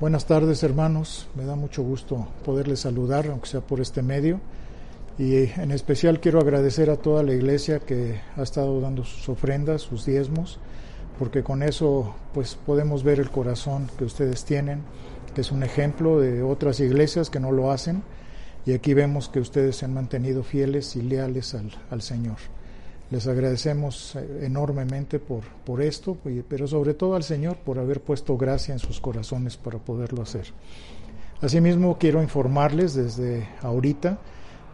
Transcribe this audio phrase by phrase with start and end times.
[0.00, 4.40] Buenas tardes hermanos, me da mucho gusto poderles saludar, aunque sea por este medio.
[5.18, 9.82] Y en especial quiero agradecer a toda la iglesia que ha estado dando sus ofrendas,
[9.82, 10.60] sus diezmos,
[11.18, 14.84] porque con eso pues podemos ver el corazón que ustedes tienen,
[15.34, 18.04] que es un ejemplo de otras iglesias que no lo hacen.
[18.66, 22.36] Y aquí vemos que ustedes se han mantenido fieles y leales al, al Señor.
[23.10, 26.16] Les agradecemos eh, enormemente por, por esto,
[26.48, 30.46] pero sobre todo al Señor por haber puesto gracia en sus corazones para poderlo hacer.
[31.40, 34.18] Asimismo, quiero informarles desde ahorita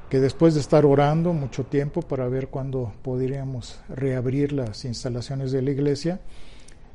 [0.08, 5.62] que después de estar orando mucho tiempo para ver cuándo podríamos reabrir las instalaciones de
[5.62, 6.20] la iglesia,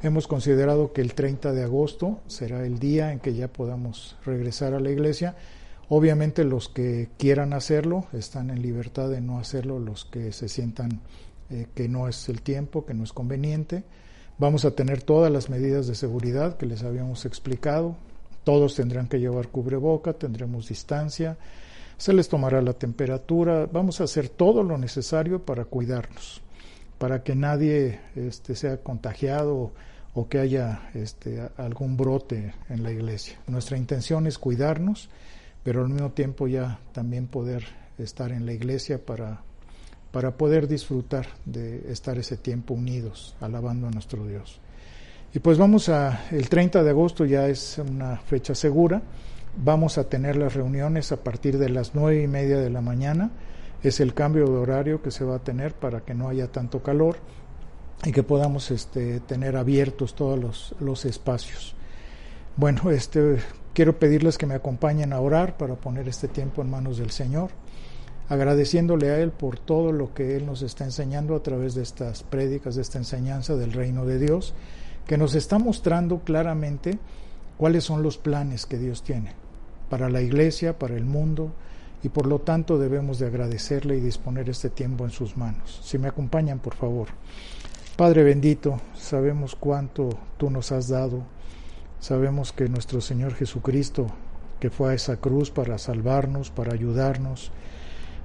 [0.02, 4.74] hemos considerado que el 30 de agosto será el día en que ya podamos regresar
[4.74, 5.36] a la iglesia.
[5.88, 11.02] Obviamente los que quieran hacerlo están en libertad de no hacerlo, los que se sientan
[11.50, 13.84] eh, que no es el tiempo, que no es conveniente.
[14.38, 17.96] Vamos a tener todas las medidas de seguridad que les habíamos explicado.
[18.44, 21.38] Todos tendrán que llevar cubreboca, tendremos distancia,
[21.98, 23.68] se les tomará la temperatura.
[23.72, 26.42] Vamos a hacer todo lo necesario para cuidarnos,
[26.98, 29.74] para que nadie este, sea contagiado
[30.14, 33.40] o que haya este, algún brote en la iglesia.
[33.48, 35.10] Nuestra intención es cuidarnos,
[35.64, 37.66] pero al mismo tiempo ya también poder
[37.98, 39.42] estar en la iglesia para
[40.12, 44.60] para poder disfrutar de estar ese tiempo unidos, alabando a nuestro Dios.
[45.34, 49.02] Y pues vamos a, el 30 de agosto ya es una fecha segura,
[49.56, 53.30] vamos a tener las reuniones a partir de las nueve y media de la mañana,
[53.84, 56.82] es el cambio de horario que se va a tener para que no haya tanto
[56.82, 57.18] calor
[58.04, 61.76] y que podamos este, tener abiertos todos los, los espacios.
[62.56, 63.38] Bueno, este,
[63.74, 67.52] quiero pedirles que me acompañen a orar para poner este tiempo en manos del Señor
[68.30, 72.24] agradeciéndole a Él por todo lo que Él nos está enseñando a través de estas
[72.24, 74.54] prédicas, de esta enseñanza del reino de Dios,
[75.08, 77.00] que nos está mostrando claramente
[77.58, 79.34] cuáles son los planes que Dios tiene
[79.90, 81.52] para la iglesia, para el mundo,
[82.04, 85.82] y por lo tanto debemos de agradecerle y disponer este tiempo en sus manos.
[85.84, 87.10] Si me acompañan, por favor.
[87.98, 91.24] Padre bendito, sabemos cuánto tú nos has dado,
[92.00, 94.08] sabemos que nuestro Señor Jesucristo,
[94.60, 97.52] que fue a esa cruz para salvarnos, para ayudarnos,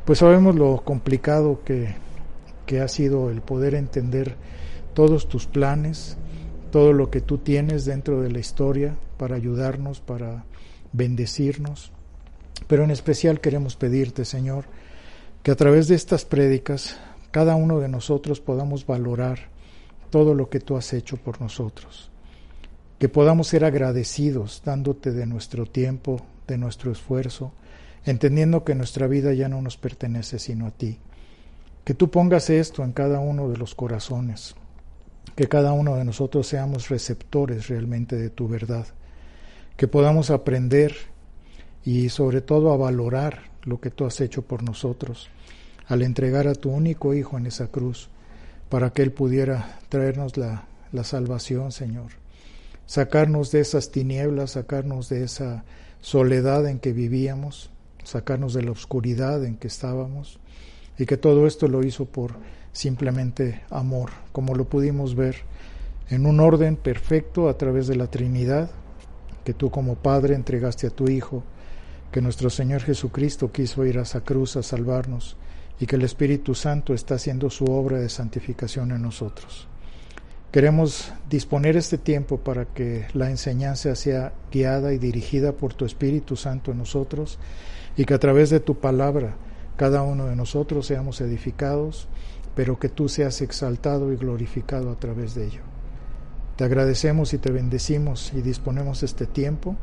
[0.05, 1.95] pues sabemos lo complicado que,
[2.67, 4.37] que ha sido el poder entender
[4.95, 6.17] todos tus planes,
[6.71, 10.45] todo lo que tú tienes dentro de la historia para ayudarnos, para
[10.93, 11.93] bendecirnos.
[12.67, 14.65] Pero en especial queremos pedirte, Señor,
[15.43, 16.97] que a través de estas prédicas
[17.31, 19.49] cada uno de nosotros podamos valorar
[20.11, 22.11] todo lo que tú has hecho por nosotros.
[22.99, 27.53] Que podamos ser agradecidos dándote de nuestro tiempo, de nuestro esfuerzo,
[28.05, 30.99] entendiendo que nuestra vida ya no nos pertenece sino a ti.
[31.85, 34.55] Que tú pongas esto en cada uno de los corazones,
[35.37, 38.87] que cada uno de nosotros seamos receptores realmente de tu verdad,
[39.77, 40.95] que podamos aprender
[41.85, 45.29] y sobre todo a valorar lo que tú has hecho por nosotros,
[45.87, 48.09] al entregar a tu único Hijo en esa cruz,
[48.69, 52.13] para que Él pudiera traernos la, la salvación, Señor,
[52.87, 55.65] sacarnos de esas tinieblas, sacarnos de esa
[56.01, 57.71] soledad en que vivíamos,
[58.05, 60.39] sacarnos de la oscuridad en que estábamos
[60.99, 62.35] y que todo esto lo hizo por
[62.73, 65.37] simplemente amor, como lo pudimos ver
[66.11, 68.71] en un orden perfecto a través de la Trinidad,
[69.45, 71.43] que tú como Padre entregaste a tu Hijo,
[72.13, 75.37] que nuestro Señor Jesucristo quiso ir a esa cruz a salvarnos
[75.81, 79.67] y que el Espíritu Santo está haciendo su obra de santificación en nosotros.
[80.53, 86.37] Queremos disponer este tiempo para que la enseñanza sea guiada y dirigida por tu Espíritu
[86.37, 87.41] Santo en nosotros
[87.97, 89.37] y que a través de tu palabra
[89.77, 92.09] cada uno de nosotros seamos edificados,
[92.55, 95.63] pero que tú seas exaltado y glorificado a través de ello.
[96.57, 99.77] Te agradecemos y te bendecimos y disponemos este tiempo,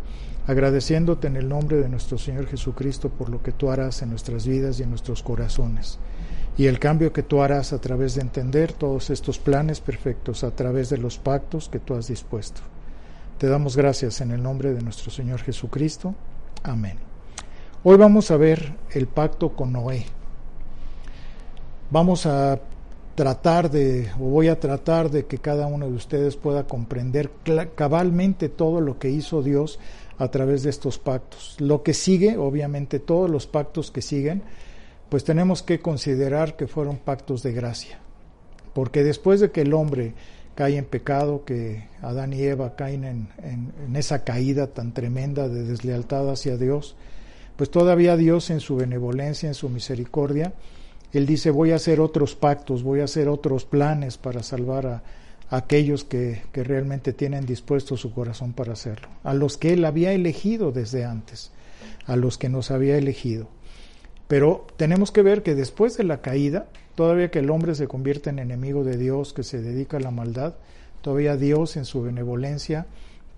[0.48, 4.48] agradeciéndote en el nombre de nuestro Señor Jesucristo por lo que tú harás en nuestras
[4.48, 6.00] vidas y en nuestros corazones,
[6.58, 10.52] y el cambio que tú harás a través de entender todos estos planes perfectos, a
[10.52, 12.62] través de los pactos que tú has dispuesto.
[13.38, 16.16] Te damos gracias en el nombre de nuestro Señor Jesucristo.
[16.64, 17.11] Amén.
[17.84, 20.06] Hoy vamos a ver el pacto con Noé.
[21.90, 22.60] Vamos a
[23.16, 27.32] tratar de, o voy a tratar de que cada uno de ustedes pueda comprender
[27.74, 29.80] cabalmente todo lo que hizo Dios
[30.20, 31.56] a través de estos pactos.
[31.58, 34.44] Lo que sigue, obviamente todos los pactos que siguen,
[35.10, 37.98] pues tenemos que considerar que fueron pactos de gracia.
[38.76, 40.14] Porque después de que el hombre
[40.54, 45.64] cae en pecado, que Adán y Eva caen en, en esa caída tan tremenda de
[45.64, 46.96] deslealtad hacia Dios,
[47.56, 50.54] pues todavía Dios en su benevolencia, en su misericordia,
[51.14, 55.04] él dice, voy a hacer otros pactos, voy a hacer otros planes para salvar a,
[55.50, 60.14] aquellos que, que, realmente tienen dispuesto su corazón para hacerlo, a los que Él había
[60.14, 61.52] elegido desde antes,
[62.06, 63.50] a los que nos había elegido.
[64.30, 68.30] Pero tenemos que ver que después de la caída, todavía que el hombre se convierte
[68.30, 70.54] en enemigo de Dios, que se dedica a la maldad,
[71.02, 72.86] todavía Dios en su benevolencia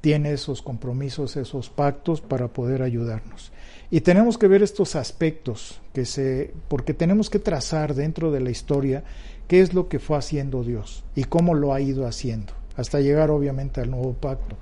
[0.03, 3.53] tiene esos compromisos, esos pactos para poder ayudarnos.
[3.89, 8.50] Y tenemos que ver estos aspectos que se porque tenemos que trazar dentro de la
[8.50, 9.05] historia
[9.47, 13.31] qué es lo que fue haciendo Dios y cómo lo ha ido haciendo, hasta llegar
[13.31, 14.57] obviamente al nuevo pacto.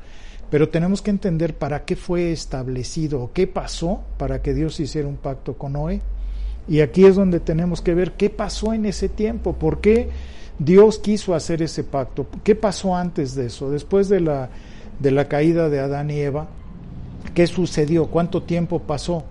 [0.52, 5.08] Pero tenemos que entender para qué fue establecido o qué pasó para que Dios hiciera
[5.08, 6.02] un pacto con Noé.
[6.68, 10.08] Y aquí es donde tenemos que ver qué pasó en ese tiempo, por qué
[10.60, 14.52] Dios quiso hacer ese pacto, qué pasó antes de eso, después de la,
[15.02, 16.48] de la caída de Adán y Eva,
[17.34, 18.08] ¿Qué sucedió?
[18.08, 19.24] ¿Cuánto tiempo pasó?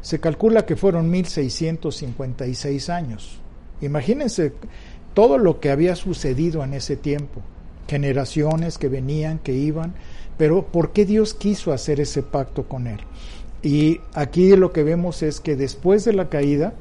[0.00, 3.40] Se calcula que fueron 1656 años.
[3.80, 4.52] Imagínense
[5.14, 7.40] todo lo que había sucedido en ese tiempo.
[7.86, 9.94] Generaciones que venían, que iban,
[10.36, 12.98] pero ¿por qué Dios quiso hacer ese pacto con él?
[13.62, 16.74] Y aquí lo que vemos es que después de la caída,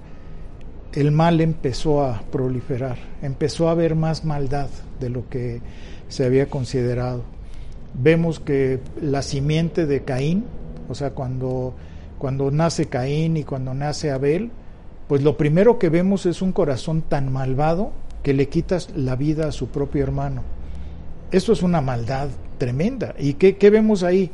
[0.94, 4.70] el mal empezó a proliferar, empezó a haber más maldad
[5.00, 5.62] de lo que
[6.08, 7.37] se había considerado
[8.02, 10.46] vemos que la simiente de Caín,
[10.90, 11.74] o sea, cuando,
[12.18, 14.52] cuando nace Caín y cuando nace Abel,
[15.08, 17.92] pues lo primero que vemos es un corazón tan malvado
[18.24, 20.44] que le quitas la vida a su propio hermano.
[21.32, 23.16] Esto es una maldad tremenda.
[23.18, 24.32] ¿Y qué, qué vemos ahí?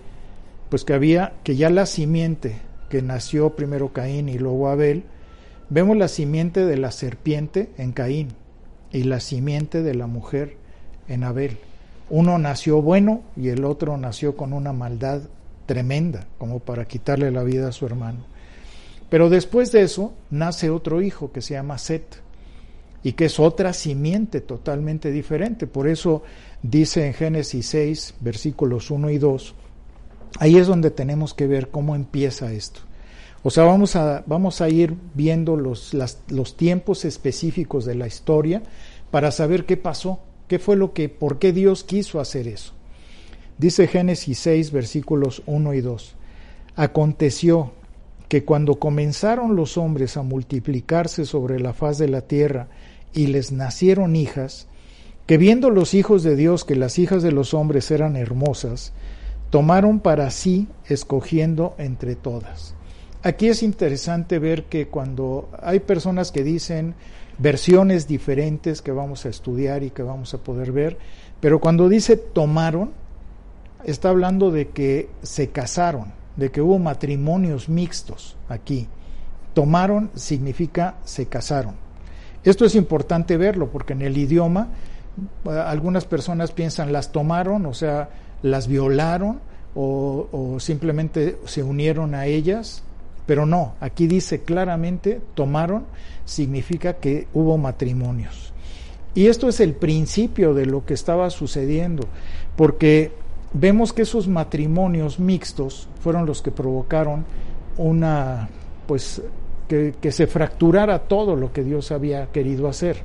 [0.69, 2.57] Pues que había, que ya la simiente
[2.89, 5.03] que nació primero Caín y luego Abel,
[5.69, 8.29] vemos la simiente de la serpiente en Caín
[8.91, 10.57] y la simiente de la mujer
[11.07, 11.57] en Abel.
[12.09, 15.21] Uno nació bueno y el otro nació con una maldad
[15.65, 18.19] tremenda, como para quitarle la vida a su hermano.
[19.09, 22.21] Pero después de eso nace otro hijo que se llama Set
[23.03, 25.67] y que es otra simiente totalmente diferente.
[25.67, 26.23] Por eso
[26.61, 29.55] dice en Génesis 6, versículos 1 y 2,
[30.39, 32.81] ahí es donde tenemos que ver cómo empieza esto.
[33.43, 35.93] O sea, vamos a, vamos a ir viendo los,
[36.29, 38.63] los tiempos específicos de la historia
[39.11, 40.19] para saber qué pasó
[40.53, 42.73] ¿Qué fue lo que, por qué Dios quiso hacer eso?
[43.57, 46.15] Dice Génesis 6, versículos 1 y 2.
[46.75, 47.71] Aconteció
[48.27, 52.67] que cuando comenzaron los hombres a multiplicarse sobre la faz de la tierra
[53.15, 54.67] y les nacieron hijas,
[55.25, 58.93] que viendo los hijos de Dios que las hijas de los hombres eran hermosas,
[59.49, 62.75] tomaron para sí escogiendo entre todas.
[63.23, 66.93] Aquí es interesante ver que cuando hay personas que dicen,
[67.37, 70.97] versiones diferentes que vamos a estudiar y que vamos a poder ver,
[71.39, 72.91] pero cuando dice tomaron,
[73.83, 78.87] está hablando de que se casaron, de que hubo matrimonios mixtos aquí.
[79.53, 81.75] Tomaron significa se casaron.
[82.43, 84.69] Esto es importante verlo porque en el idioma
[85.45, 88.09] algunas personas piensan las tomaron, o sea,
[88.41, 89.39] las violaron
[89.75, 92.83] o, o simplemente se unieron a ellas
[93.25, 95.85] pero no, aquí dice claramente, tomaron,
[96.25, 98.53] significa que hubo matrimonios.
[99.15, 102.07] Y esto es el principio de lo que estaba sucediendo,
[102.55, 103.11] porque
[103.53, 107.25] vemos que esos matrimonios mixtos fueron los que provocaron
[107.77, 108.49] una,
[108.87, 109.21] pues,
[109.67, 113.03] que, que se fracturara todo lo que Dios había querido hacer.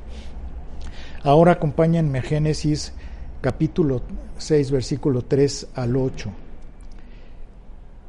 [1.23, 2.93] Ahora acompáñenme a Génesis
[3.41, 4.01] capítulo
[4.37, 6.31] 6, versículo 3 al 8.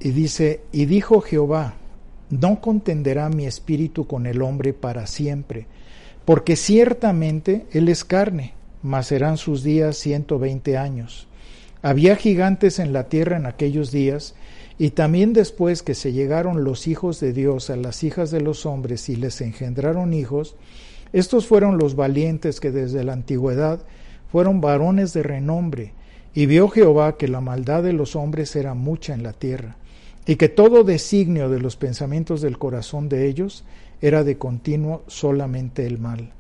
[0.00, 1.74] Y dice, y dijo Jehová,
[2.30, 5.66] no contenderá mi espíritu con el hombre para siempre,
[6.24, 11.26] porque ciertamente él es carne, mas serán sus días ciento veinte años.
[11.82, 14.34] Había gigantes en la tierra en aquellos días,
[14.78, 18.64] y también después que se llegaron los hijos de Dios a las hijas de los
[18.64, 20.56] hombres y les engendraron hijos,
[21.12, 23.80] estos fueron los valientes que desde la antigüedad
[24.30, 25.92] fueron varones de renombre,
[26.32, 29.76] y vio Jehová que la maldad de los hombres era mucha en la tierra,
[30.26, 33.64] y que todo designio de los pensamientos del corazón de ellos
[34.00, 36.32] era de continuo solamente el mal.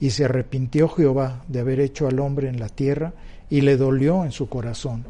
[0.00, 3.12] Y se arrepintió Jehová de haber hecho al hombre en la tierra,
[3.50, 5.04] y le dolió en su corazón.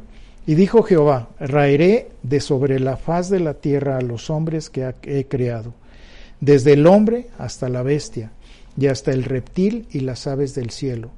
[0.46, 4.92] Y dijo Jehová, raeré de sobre la faz de la tierra a los hombres que
[5.04, 5.72] he creado,
[6.40, 8.32] desde el hombre hasta la bestia,
[8.76, 11.10] y hasta el reptil y las aves del cielo,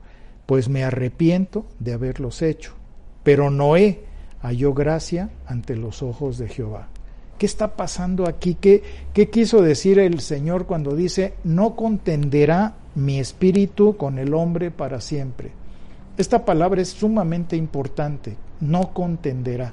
[0.44, 2.74] pues me arrepiento de haberlos hecho.
[3.22, 4.04] Pero Noé
[4.42, 6.88] halló gracia ante los ojos de Jehová.
[7.38, 8.54] ¿Qué está pasando aquí?
[8.54, 14.70] ¿Qué, ¿Qué, quiso decir el Señor cuando dice, no contenderá mi espíritu con el hombre
[14.70, 15.50] para siempre?
[16.16, 19.72] Esta palabra es sumamente importante, no contenderá.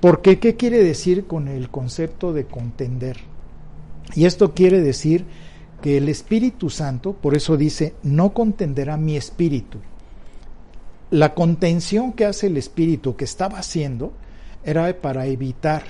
[0.00, 3.18] Porque, ¿qué quiere decir con el concepto de contender?
[4.14, 5.24] Y esto quiere decir
[5.82, 9.78] que el Espíritu Santo, por eso dice, no contenderá mi espíritu.
[11.10, 14.12] La contención que hace el Espíritu, que estaba haciendo,
[14.64, 15.82] era para evitar,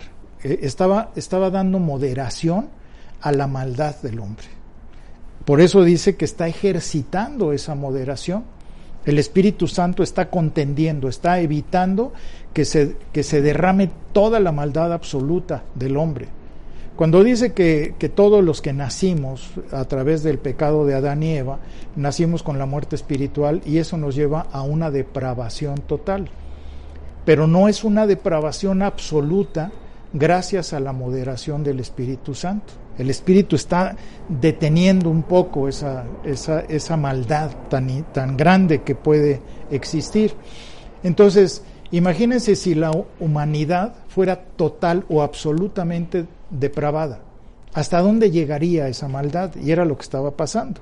[0.44, 2.68] eh, estaba, estaba dando moderación
[3.20, 4.46] a la maldad del hombre.
[5.44, 8.44] Por eso dice que está ejercitando esa moderación.
[9.04, 12.12] El Espíritu Santo está contendiendo, está evitando
[12.52, 16.28] que se, que se derrame toda la maldad absoluta del hombre.
[16.96, 21.36] Cuando dice que, que, todos los que nacimos a través del pecado de Adán y
[21.36, 21.58] Eva,
[21.96, 26.30] nacimos con la muerte espiritual y eso nos lleva a una depravación total.
[27.24, 29.72] Pero no es una depravación absoluta
[30.14, 32.73] gracias a la moderación del Espíritu Santo.
[32.97, 33.97] El Espíritu está
[34.28, 40.33] deteniendo un poco esa, esa, esa maldad tan, tan grande que puede existir.
[41.02, 47.21] Entonces, imagínense si la humanidad fuera total o absolutamente depravada.
[47.75, 49.50] ¿Hasta dónde llegaría esa maldad?
[49.56, 50.80] Y era lo que estaba pasando.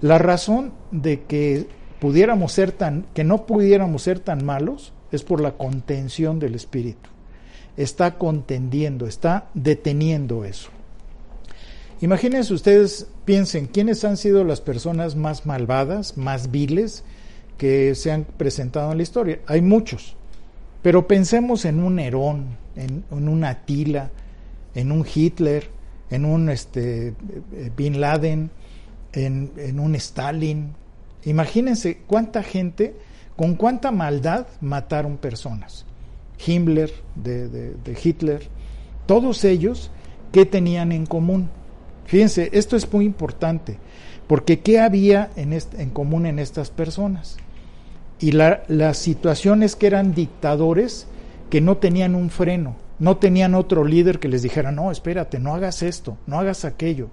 [0.00, 1.68] La razón de que
[2.00, 7.10] pudiéramos ser tan, que no pudiéramos ser tan malos, es por la contención del espíritu.
[7.76, 10.70] Está contendiendo, está deteniendo eso.
[12.00, 17.04] Imagínense ustedes, piensen, ¿quiénes han sido las personas más malvadas, más viles
[17.58, 19.40] que se han presentado en la historia?
[19.46, 20.16] Hay muchos,
[20.82, 24.10] pero pensemos en un Herón, en, en un Atila,
[24.74, 25.68] en un Hitler,
[26.08, 27.14] en un este,
[27.76, 28.50] Bin Laden,
[29.12, 30.72] en, en un Stalin.
[31.24, 32.96] Imagínense cuánta gente,
[33.36, 35.84] con cuánta maldad mataron personas.
[36.46, 38.48] Himmler, de, de, Hitler,
[39.06, 39.90] todos ellos,
[40.32, 41.48] ¿qué tenían en común?
[42.06, 43.78] Fíjense, esto es muy importante,
[44.26, 47.36] porque ¿qué había en, en común en estas personas?
[48.18, 51.06] Y la, las situaciones que eran dictadores
[51.50, 55.54] que no tenían un freno, no tenían otro líder que les dijera, no, espérate, no
[55.54, 57.08] hagas esto, no hagas aquello.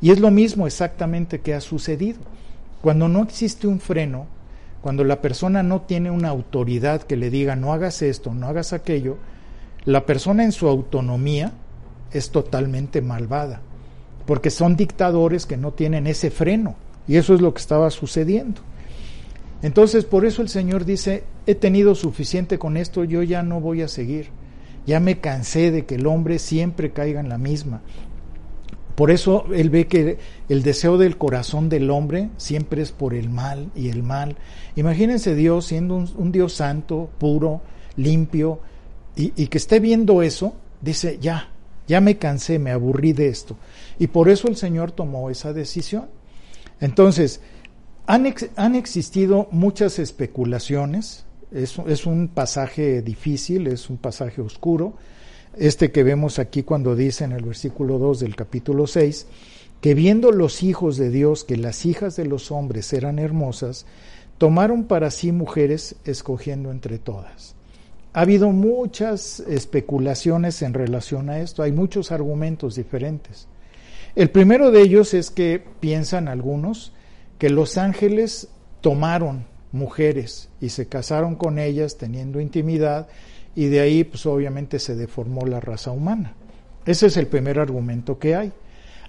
[0.00, 2.20] Y es lo mismo exactamente que ha sucedido.
[2.82, 4.26] Cuando no existe un freno,
[4.82, 8.72] cuando la persona no tiene una autoridad que le diga, no hagas esto, no hagas
[8.72, 9.18] aquello,
[9.84, 11.52] la persona en su autonomía
[12.12, 13.60] es totalmente malvada,
[14.26, 16.76] porque son dictadores que no tienen ese freno.
[17.08, 18.60] Y eso es lo que estaba sucediendo.
[19.62, 23.82] Entonces, por eso el Señor dice, he tenido suficiente con esto, yo ya no voy
[23.82, 24.28] a seguir.
[24.86, 27.82] Ya me cansé de que el hombre siempre caiga en la misma.
[29.00, 30.18] Por eso él ve que
[30.50, 34.36] el deseo del corazón del hombre siempre es por el mal y el mal.
[34.76, 37.62] Imagínense Dios siendo un, Dios santo, puro,
[37.96, 38.60] limpio,
[39.16, 40.52] y, que esté viendo eso,
[40.82, 41.48] dice, ya,
[41.88, 43.56] ya me cansé, me aburrí de esto.
[43.98, 46.10] Y por eso el Señor tomó esa decisión.
[46.78, 47.40] Entonces,
[48.06, 54.92] han, han existido muchas especulaciones es, es, un pasaje difícil, es un pasaje oscuro,
[55.56, 59.26] este que vemos aquí cuando dice en el versículo 2 del capítulo 6,
[59.80, 63.86] que viendo los hijos de Dios que las hijas de los hombres eran hermosas,
[64.38, 67.54] tomaron para sí mujeres escogiendo entre todas.
[68.12, 73.46] Ha habido muchas especulaciones en relación a esto, hay muchos argumentos diferentes.
[74.16, 76.92] El primero de ellos es que piensan algunos
[77.38, 78.48] que los ángeles
[78.80, 83.08] tomaron mujeres y se casaron con ellas teniendo intimidad
[83.60, 86.32] y de ahí pues obviamente se deformó la raza humana.
[86.86, 88.52] Ese es el primer argumento que hay.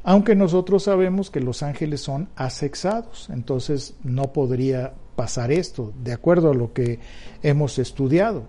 [0.03, 6.51] Aunque nosotros sabemos que los ángeles son asexados, entonces no podría pasar esto, de acuerdo
[6.51, 6.99] a lo que
[7.43, 8.43] hemos estudiado.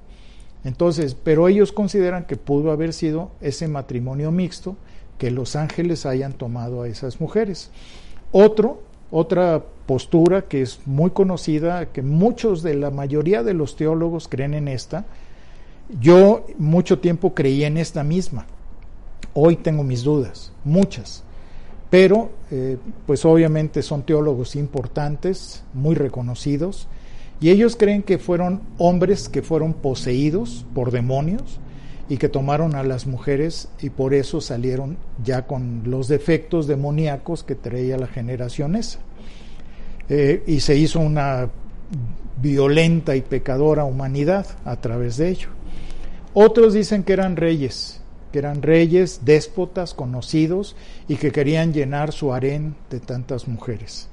[0.65, 4.77] Entonces, pero ellos consideran que pudo haber sido ese matrimonio mixto
[5.19, 7.71] que los ángeles hayan tomado a esas mujeres.
[8.33, 8.83] Otro
[9.13, 14.55] otra postura que es muy conocida, que muchos de la mayoría de los teólogos creen
[14.55, 15.05] en esta.
[16.01, 18.47] Yo mucho tiempo creí en esta misma.
[19.35, 21.25] Hoy tengo mis dudas, muchas.
[21.91, 26.89] Pero, eh, pues obviamente son teólogos importantes, muy reconocidos,
[27.41, 31.61] y ellos creen que fueron hombres que fueron poseídos por demonios
[32.09, 37.43] y que tomaron a las mujeres y por eso salieron ya con los defectos demoníacos
[37.43, 39.01] que traía la generación esa.
[40.09, 41.51] Eh, y se hizo una
[42.41, 45.49] violenta y pecadora humanidad a través de ello.
[46.35, 48.01] Otros dicen que eran reyes,
[48.33, 50.77] que eran reyes, déspotas, conocidos
[51.09, 54.09] y que querían llenar su harén de tantas mujeres.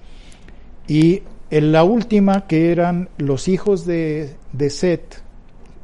[0.87, 5.21] Y en la última que eran los hijos de, de Set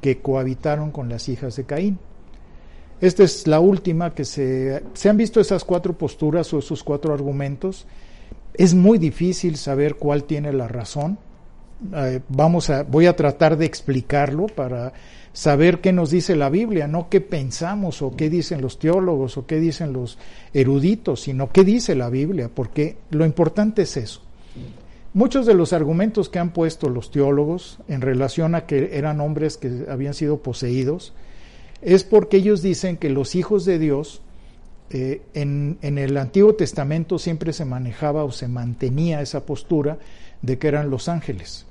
[0.01, 2.00] que cohabitaron con las hijas de Caín.
[3.01, 7.13] Esta es la última que se, se han visto esas cuatro posturas o esos cuatro
[7.13, 7.88] argumentos.
[8.54, 11.18] Es muy difícil saber cuál tiene la razón.
[11.94, 14.94] Eh, vamos a, voy a tratar de explicarlo para
[15.36, 19.46] saber qué nos dice la Biblia, no qué pensamos o qué dicen los teólogos o
[19.46, 20.18] qué dicen los
[20.54, 24.22] eruditos, sino qué dice la Biblia, porque lo importante es eso.
[25.13, 29.58] Muchos de los argumentos que han puesto los teólogos en relación a que eran hombres
[29.58, 31.12] que habían sido poseídos
[31.82, 34.22] es porque ellos dicen que los hijos de Dios
[34.89, 39.98] eh, en, en el Antiguo Testamento siempre se manejaba o se mantenía esa postura
[40.42, 41.65] de que eran los ángeles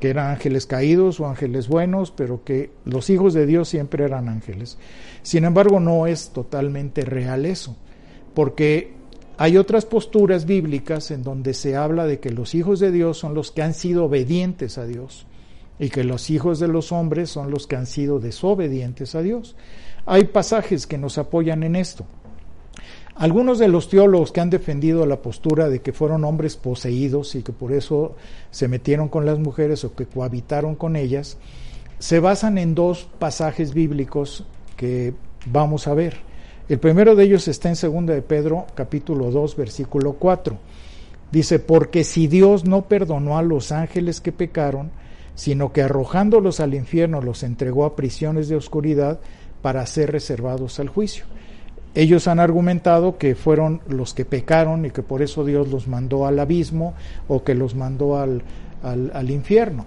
[0.00, 4.28] que eran ángeles caídos o ángeles buenos, pero que los hijos de Dios siempre eran
[4.28, 4.78] ángeles.
[5.22, 7.76] Sin embargo, no es totalmente real eso,
[8.34, 8.94] porque
[9.38, 13.34] hay otras posturas bíblicas en donde se habla de que los hijos de Dios son
[13.34, 15.26] los que han sido obedientes a Dios
[15.78, 19.56] y que los hijos de los hombres son los que han sido desobedientes a Dios.
[20.06, 22.06] Hay pasajes que nos apoyan en esto.
[23.18, 27.42] Algunos de los teólogos que han defendido la postura de que fueron hombres poseídos y
[27.42, 28.14] que por eso
[28.50, 31.38] se metieron con las mujeres o que cohabitaron con ellas,
[31.98, 34.44] se basan en dos pasajes bíblicos
[34.76, 35.14] que
[35.46, 36.18] vamos a ver.
[36.68, 40.58] El primero de ellos está en 2 de Pedro, capítulo 2, versículo 4.
[41.32, 44.90] Dice, porque si Dios no perdonó a los ángeles que pecaron,
[45.34, 49.20] sino que arrojándolos al infierno los entregó a prisiones de oscuridad
[49.62, 51.24] para ser reservados al juicio.
[51.96, 56.26] Ellos han argumentado que fueron los que pecaron y que por eso Dios los mandó
[56.26, 56.92] al abismo
[57.26, 58.42] o que los mandó al,
[58.82, 59.86] al, infierno,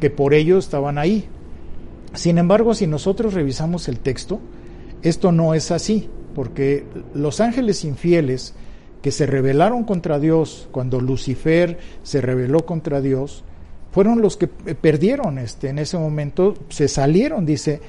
[0.00, 1.28] que por ello estaban ahí.
[2.12, 4.40] Sin embargo, si nosotros revisamos el texto,
[5.02, 8.54] esto no es así, porque los ángeles infieles
[9.00, 13.44] que se rebelaron contra Dios cuando Lucifer se rebeló contra Dios,
[13.92, 17.80] fueron los que perdieron este en ese momento, se salieron, dice,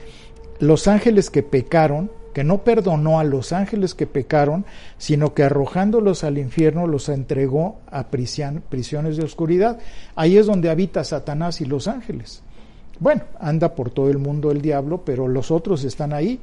[0.60, 4.66] los ángeles que pecaron que no perdonó a los ángeles que pecaron,
[4.98, 9.80] sino que arrojándolos al infierno los entregó a prisiones de oscuridad.
[10.18, 12.44] Ahí es donde habita Satanás y los ángeles.
[13.00, 16.42] Bueno, anda por todo el mundo el diablo, pero los otros están ahí.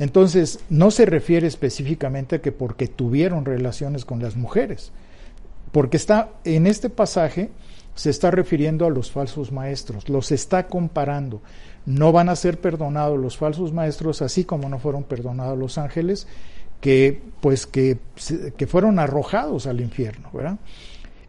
[0.00, 4.90] Entonces, no se refiere específicamente a que porque tuvieron relaciones con las mujeres,
[5.72, 7.50] porque está en este pasaje
[7.94, 11.42] se está refiriendo a los falsos maestros, los está comparando
[11.86, 16.26] no van a ser perdonados los falsos maestros, así como no fueron perdonados los ángeles,
[16.80, 17.98] que pues que,
[18.56, 20.58] que fueron arrojados al infierno, ¿verdad?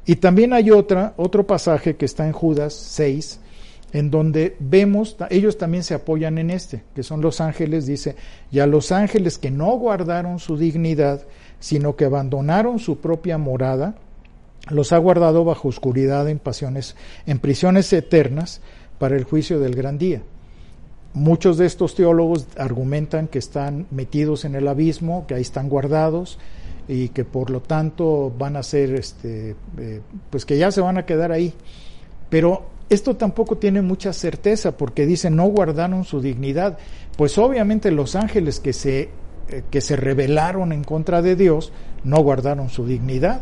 [0.05, 3.39] Y también hay otra, otro pasaje que está en Judas 6,
[3.93, 8.15] en donde vemos, ellos también se apoyan en este, que son los ángeles, dice,
[8.51, 11.23] y a los ángeles que no guardaron su dignidad,
[11.59, 13.95] sino que abandonaron su propia morada,
[14.69, 16.95] los ha guardado bajo oscuridad en pasiones,
[17.25, 18.61] en prisiones eternas
[18.99, 20.21] para el juicio del gran día.
[21.13, 26.37] Muchos de estos teólogos argumentan que están metidos en el abismo, que ahí están guardados
[26.87, 30.97] y que por lo tanto van a ser, este, eh, pues que ya se van
[30.97, 31.53] a quedar ahí.
[32.29, 36.77] Pero esto tampoco tiene mucha certeza porque dice no guardaron su dignidad.
[37.17, 39.09] Pues obviamente los ángeles que se,
[39.49, 41.73] eh, que se rebelaron en contra de Dios
[42.05, 43.41] no guardaron su dignidad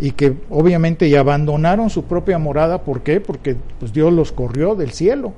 [0.00, 2.82] y que obviamente y abandonaron su propia morada.
[2.82, 3.20] ¿Por qué?
[3.20, 5.34] Porque pues, Dios los corrió del cielo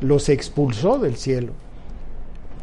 [0.00, 1.52] los expulsó del cielo.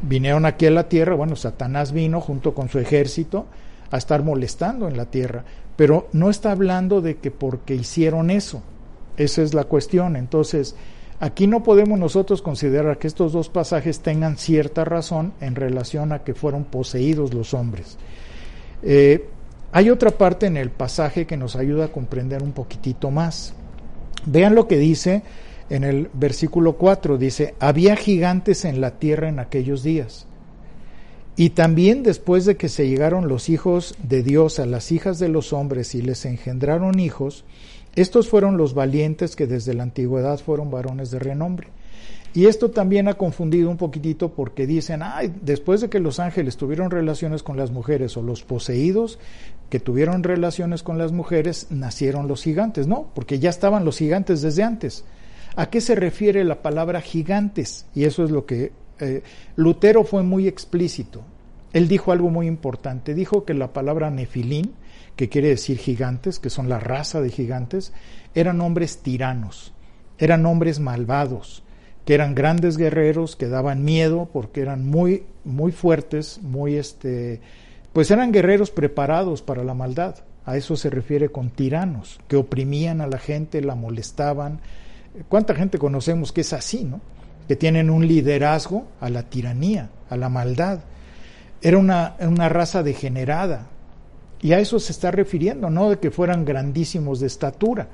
[0.02, 3.46] Vinieron aquí a la tierra, bueno, Satanás vino junto con su ejército
[3.92, 5.44] a estar molestando en la tierra,
[5.76, 8.62] pero no está hablando de que porque hicieron eso,
[9.18, 10.16] esa es la cuestión.
[10.16, 10.76] Entonces,
[11.20, 16.24] aquí no podemos nosotros considerar que estos dos pasajes tengan cierta razón en relación a
[16.24, 17.98] que fueron poseídos los hombres.
[18.84, 19.30] Eh,
[19.76, 23.54] hay otra parte en el pasaje que nos ayuda a comprender un poquitito más.
[24.26, 25.24] Vean lo que dice
[25.70, 30.28] en el versículo 4 dice, había gigantes en la tierra en aquellos días.
[31.36, 35.28] Y también después de que se llegaron los hijos de Dios a las hijas de
[35.28, 37.44] los hombres y les engendraron hijos,
[37.98, 41.68] estos fueron los valientes que desde la antigüedad fueron varones de renombre.
[42.36, 46.58] Y esto también ha confundido un poquitito porque dicen, ay, después de que los ángeles
[46.58, 49.20] tuvieron relaciones con las mujeres o los poseídos
[49.70, 52.88] que tuvieron relaciones con las mujeres, nacieron los gigantes.
[52.88, 55.06] No, porque ya estaban los gigantes desde antes.
[55.56, 57.86] ¿A qué se refiere la palabra gigantes?
[57.96, 59.24] Y eso es lo que eh,
[59.56, 61.24] Lutero fue muy explícito.
[61.72, 63.14] Él dijo algo muy importante.
[63.14, 64.74] Dijo que la palabra nefilín,
[65.16, 67.94] que quiere decir gigantes, que son la raza de gigantes,
[68.34, 69.74] eran hombres tiranos,
[70.18, 71.65] eran hombres malvados,
[72.06, 77.42] que eran grandes guerreros, que daban miedo porque eran muy, muy fuertes, muy este,
[77.94, 80.16] pues eran guerreros preparados para la maldad.
[80.46, 84.60] A eso se refiere con tiranos, que oprimían a la gente, la molestaban.
[85.28, 87.02] ¿Cuánta gente conocemos que es así, no?
[87.48, 90.82] Que tienen un liderazgo a la tiranía, a la maldad.
[91.64, 93.68] Era una, una raza degenerada.
[94.42, 97.88] Y a eso se está refiriendo, no de que fueran grandísimos de estatura,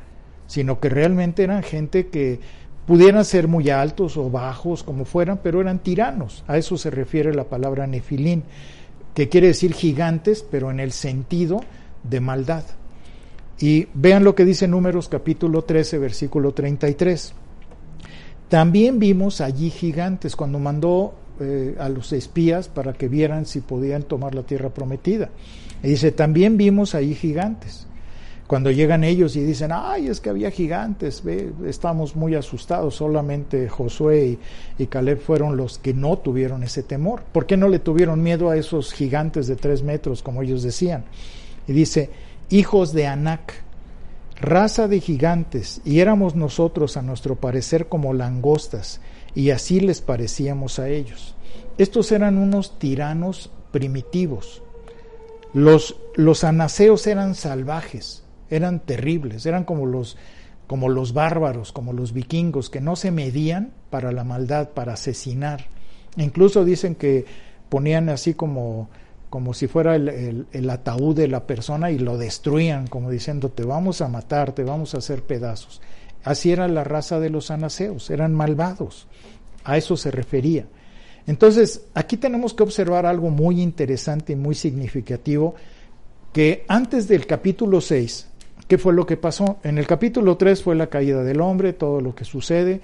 [0.47, 2.41] sino que realmente eran gente que
[2.85, 6.43] pudieran ser muy altos o bajos, como fueran, pero eran tiranos.
[6.47, 8.43] A eso se refiere la palabra nefilín,
[9.13, 11.61] que quiere decir gigantes, pero en el sentido
[12.03, 12.63] de maldad.
[13.59, 17.33] Y vean lo que dice Números capítulo 13, versículo 33.
[18.49, 24.03] También vimos allí gigantes cuando mandó eh, a los espías para que vieran si podían
[24.03, 25.29] tomar la tierra prometida.
[25.83, 27.87] Y dice, también vimos allí gigantes.
[28.51, 33.69] Cuando llegan ellos y dicen, ay, es que había gigantes, ve, estamos muy asustados, solamente
[33.69, 34.39] Josué
[34.77, 37.23] y, Caleb fueron los que no tuvieron ese temor.
[37.31, 41.05] ¿Por qué no le tuvieron miedo a esos gigantes de tres metros, como ellos decían?
[41.65, 42.09] Y dice,
[42.49, 43.53] hijos de Anac,
[44.41, 48.99] raza de gigantes, y éramos nosotros a nuestro parecer como langostas,
[49.33, 51.35] y así les parecíamos a ellos.
[51.77, 54.61] Estos eran unos tiranos primitivos.
[55.53, 58.20] Los, los anaseos eran salvajes,
[58.51, 60.17] eran terribles, eran como los,
[60.67, 65.65] como los bárbaros, como los vikingos, que no se medían para la maldad, para asesinar.
[66.17, 67.25] Incluso dicen que
[67.69, 68.89] ponían así como,
[69.29, 74.01] como si fuera el, ataúd de la persona y lo destruían, como diciendo, te vamos
[74.01, 75.81] a matar, te vamos a hacer pedazos.
[76.23, 79.07] Así era la raza de los anaseos, eran malvados.
[79.63, 80.67] A eso se refería.
[81.27, 85.55] Entonces, aquí tenemos que observar algo muy interesante y muy significativo,
[86.33, 88.30] que antes del capítulo 6,
[88.71, 89.57] ¿qué fue lo que pasó?
[89.65, 92.79] En el capítulo 3 fue la caída del hombre, todo lo que sucede,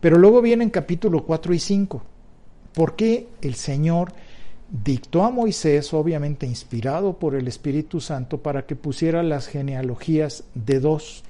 [0.00, 2.00] pero luego viene en capítulo 4 y 5.
[2.72, 4.12] ¿Por qué el Señor
[4.70, 10.78] dictó a Moisés, obviamente inspirado por el Espíritu Santo, para que pusiera las genealogías de
[10.78, 11.24] dos?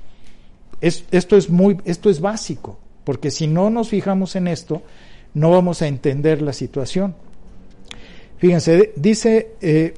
[0.83, 4.83] Es, esto, es muy, esto es básico, porque si no nos fijamos en esto,
[5.33, 7.15] no vamos a entender la situación.
[8.37, 9.95] Fíjense, dice, eh,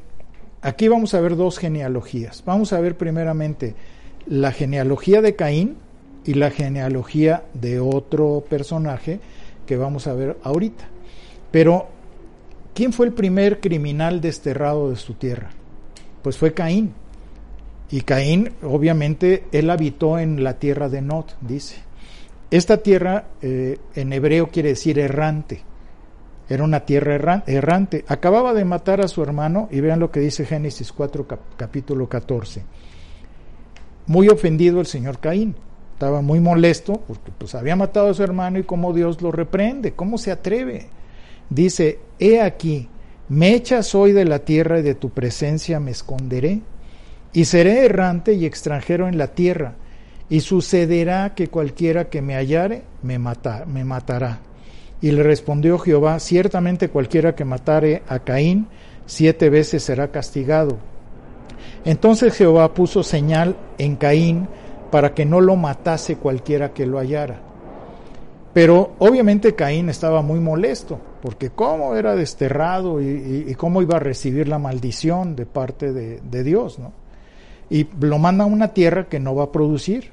[0.63, 2.45] aquí vamos a ver dos genealogías.
[2.47, 3.75] Vamos a ver primeramente
[4.27, 5.77] la genealogía de Caín
[6.25, 9.21] y la genealogía de otro personaje
[9.67, 10.85] que vamos a ver ahorita.
[11.51, 11.89] Pero,
[12.75, 15.51] ¿quién fue el primer criminal desterrado de su tierra?
[16.23, 16.95] Pues fue Caín.
[17.91, 21.77] Y Caín, obviamente, él habitó en la tierra de Nod, dice.
[22.51, 25.63] Esta tierra eh, en hebreo quiere decir errante.
[26.49, 28.05] Era una tierra errante.
[28.07, 32.65] Acababa de matar a su hermano y vean lo que dice Génesis 4 capítulo 14.
[34.07, 35.55] Muy ofendido el señor Caín.
[35.95, 39.93] Estaba muy molesto porque pues había matado a su hermano y cómo Dios lo reprende,
[39.93, 40.89] cómo se atreve.
[41.51, 42.89] Dice, he aquí,
[43.29, 46.61] me echas hoy de la tierra y de tu presencia me esconderé
[47.33, 49.75] y seré errante y extranjero en la tierra
[50.29, 54.41] y sucederá que cualquiera que me hallare me, me matará.
[55.01, 58.69] Y le respondió Jehová, ciertamente cualquiera que matare a Caín,
[59.07, 60.79] siete veces será castigado.
[61.85, 64.49] Entonces Jehová puso señal en Caín
[64.91, 67.41] para que no lo matase cualquiera que lo hallara.
[68.53, 74.47] Pero obviamente Caín estaba muy molesto, porque cómo era desterrado y, cómo iba a recibir
[74.47, 76.93] la maldición de parte de, de Dios, ¿no?
[77.71, 80.11] y lo manda a una tierra que no va a producir,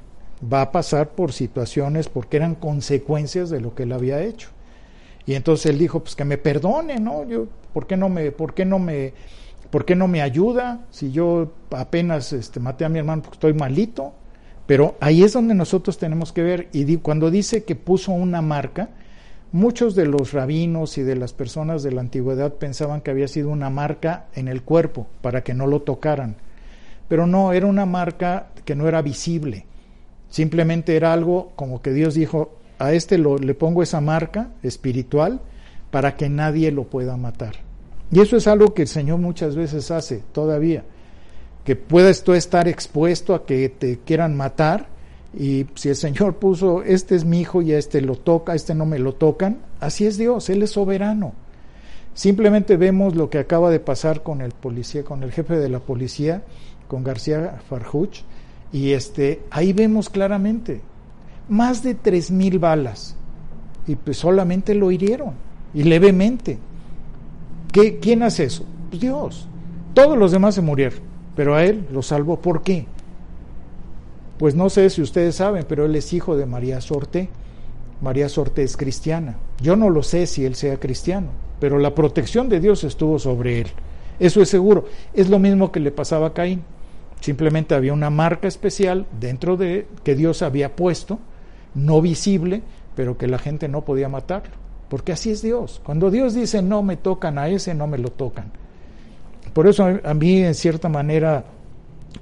[0.52, 4.50] va a pasar por situaciones porque eran consecuencias de lo que él había hecho.
[5.26, 7.24] Y entonces él dijo, pues que me perdone, ¿no?
[7.26, 9.14] Yo, ¿por qué no me, por qué no me,
[9.72, 13.54] por qué no me ayuda si yo apenas este, maté a mi hermano porque estoy
[13.54, 14.14] malito?
[14.68, 18.90] Pero ahí es donde nosotros tenemos que ver, y cuando dice que puso una marca,
[19.52, 23.50] muchos de los rabinos y de las personas de la antigüedad pensaban que había sido
[23.50, 26.38] una marca en el cuerpo para que no lo tocaran
[27.12, 29.66] pero no, era una marca que no era visible.
[30.30, 35.42] Simplemente era algo como que Dios dijo, a este lo, le pongo esa marca espiritual
[35.90, 37.56] para que nadie lo pueda matar.
[38.12, 40.84] Y eso es algo que el Señor muchas veces hace todavía,
[41.64, 44.88] que puedas tú estar expuesto a que te quieran matar
[45.38, 48.86] y si el Señor puso, este es mi hijo y este lo toca, este no
[48.86, 51.34] me lo tocan, así es Dios, Él es soberano.
[52.14, 55.80] Simplemente vemos lo que acaba de pasar con el policía, con el jefe de la
[55.80, 56.44] policía,
[56.90, 58.24] con García Farjuch,
[58.74, 60.82] y este, ahí vemos claramente
[61.48, 63.16] más de tres mil balas,
[63.88, 65.36] y pues solamente lo hirieron,
[65.74, 66.60] y levemente.
[67.72, 68.66] ¿Qué, ¿Quién hace eso?
[68.90, 69.48] Pues Dios.
[69.94, 71.00] Todos los demás se murieron,
[71.36, 72.40] pero a él lo salvó.
[72.40, 72.86] ¿Por qué?
[74.38, 77.30] Pues no sé si ustedes saben, pero él es hijo de María Sorte,
[78.02, 79.38] María Sorte es cristiana.
[79.62, 81.28] Yo no lo sé si él sea cristiano,
[81.60, 83.68] pero la protección de Dios estuvo sobre él.
[84.20, 84.86] Eso es seguro.
[85.14, 86.64] Es lo mismo que le pasaba a Caín.
[87.20, 91.20] Simplemente había una marca especial dentro de que Dios había puesto,
[91.76, 92.64] no visible,
[92.96, 94.61] pero que la gente no podía matarlo.
[94.92, 95.80] Porque así es Dios.
[95.86, 98.52] Cuando Dios dice no me tocan a ese, no me lo tocan.
[99.54, 101.46] Por eso a mí, en cierta manera,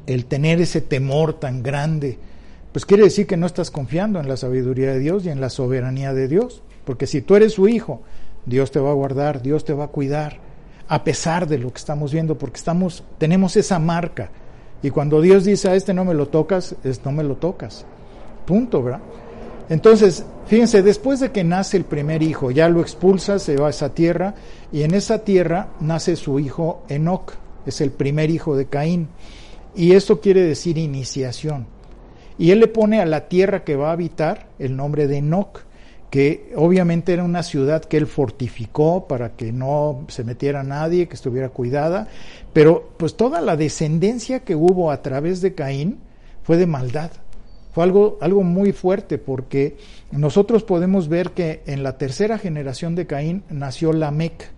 [0.06, 2.20] el tener ese temor tan grande,
[2.72, 5.50] pues quiere decir que no estás confiando en la sabiduría de Dios y en la
[5.50, 6.62] soberanía de Dios.
[6.86, 8.04] Porque si tú eres su hijo,
[8.46, 10.38] Dios te va a guardar, Dios te va a cuidar,
[10.88, 14.30] a pesar de lo que estamos viendo, porque estamos, tenemos esa marca.
[14.84, 17.84] Y cuando Dios dice a este no me lo tocas, es no me lo tocas.
[18.46, 19.02] Punto, ¿verdad?
[19.70, 23.70] Entonces, fíjense, después de que nace el primer hijo, ya lo expulsa, se va a
[23.70, 24.34] esa tierra,
[24.72, 27.34] y en esa tierra nace su hijo Enoch,
[27.68, 29.10] es el primer hijo de Caín.
[29.76, 31.68] Y esto quiere decir iniciación.
[32.40, 35.60] Y él le pone a la tierra que va a habitar el nombre de Enoch,
[36.10, 41.14] que obviamente era una ciudad que él fortificó para que no se metiera nadie, que
[41.14, 42.08] estuviera cuidada,
[42.54, 46.00] pero pues toda la descendencia que hubo a través de Caín
[46.42, 47.12] fue de maldad.
[47.72, 49.78] Fue algo, algo muy fuerte porque
[50.12, 54.52] nosotros podemos ver que en la tercera generación de Caín nació Lamec.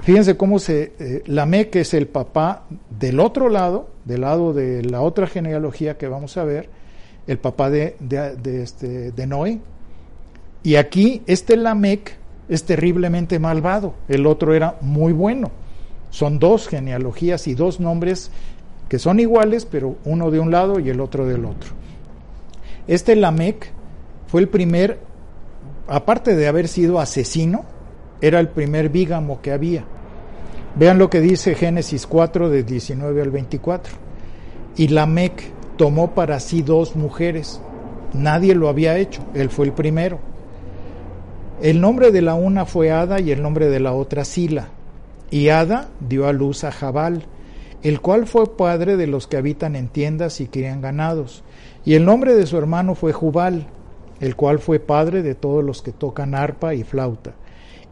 [0.00, 0.92] Fíjense cómo se.
[0.98, 6.36] Eh, es el papá del otro lado, del lado de la otra genealogía que vamos
[6.36, 6.68] a ver,
[7.26, 9.58] el papá de, de, este, de Noé.
[10.62, 12.16] Y aquí este Lamec
[12.48, 15.50] es terriblemente malvado, el otro era muy bueno.
[16.10, 18.30] Son dos genealogías y dos nombres
[18.88, 21.85] que son iguales, pero uno de un lado y el otro del otro.
[22.88, 23.72] Este Lamec
[24.28, 25.00] fue el primer,
[25.88, 27.64] aparte de haber sido asesino,
[28.20, 29.84] era el primer bígamo que había.
[30.76, 33.94] Vean lo que dice Génesis 4 de 19 al 24.
[34.76, 35.42] Y Lamec
[35.76, 37.60] tomó para sí dos mujeres.
[38.12, 40.20] Nadie lo había hecho, él fue el primero.
[41.62, 44.68] El nombre de la una fue Ada y el nombre de la otra Sila.
[45.30, 47.24] Y Ada dio a luz a Jabal,
[47.82, 51.42] el cual fue padre de los que habitan en tiendas y crían ganados.
[51.86, 53.68] Y el nombre de su hermano fue Jubal,
[54.18, 57.36] el cual fue padre de todos los que tocan arpa y flauta.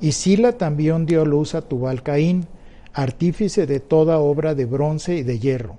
[0.01, 2.47] Y Sila también dio luz a Tubal Caín,
[2.93, 5.79] artífice de toda obra de bronce y de hierro.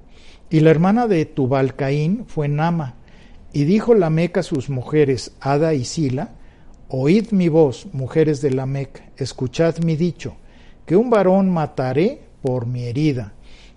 [0.49, 2.95] Y la hermana de Tubal Caín fue Nama.
[3.51, 6.35] Y dijo Lamec a sus mujeres, Ada y Sila,
[6.87, 10.37] Oíd mi voz, mujeres de Lamec, escuchad mi dicho,
[10.85, 13.33] que un varón mataré por mi herida,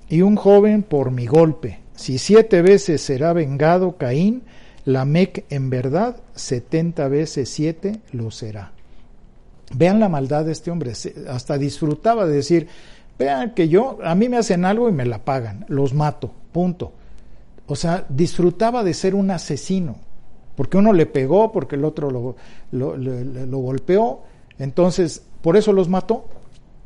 [0.08, 4.44] y un joven por mi golpe, si siete veces será vengado Caín,
[4.84, 8.70] Lamec en verdad setenta veces siete lo será.
[9.74, 10.92] Vean la maldad de este hombre,
[11.28, 12.68] hasta disfrutaba de decir,
[13.18, 16.92] vean que yo, a mí me hacen algo y me la pagan, los mato, punto.
[17.66, 19.96] O sea, disfrutaba de ser un asesino,
[20.54, 22.36] porque uno le pegó, porque el otro lo,
[22.70, 24.22] lo, lo golpeó,
[24.60, 26.26] entonces, por eso los mató.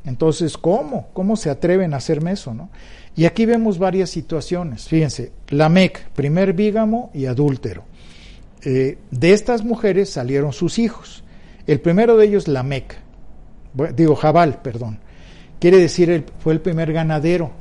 [0.05, 1.09] Entonces, ¿cómo?
[1.13, 2.55] ¿Cómo se atreven a hacerme eso?
[2.55, 2.71] ¿no?
[3.15, 4.89] Y aquí vemos varias situaciones.
[4.89, 7.85] Fíjense, Lamec, primer bígamo y adúltero.
[8.65, 11.25] Eh, de estas mujeres salieron sus hijos.
[11.67, 12.97] El primero de ellos, Lamec,
[13.95, 14.99] digo Jabal, perdón.
[15.61, 17.53] Quiere decir, fue el primer ganadero,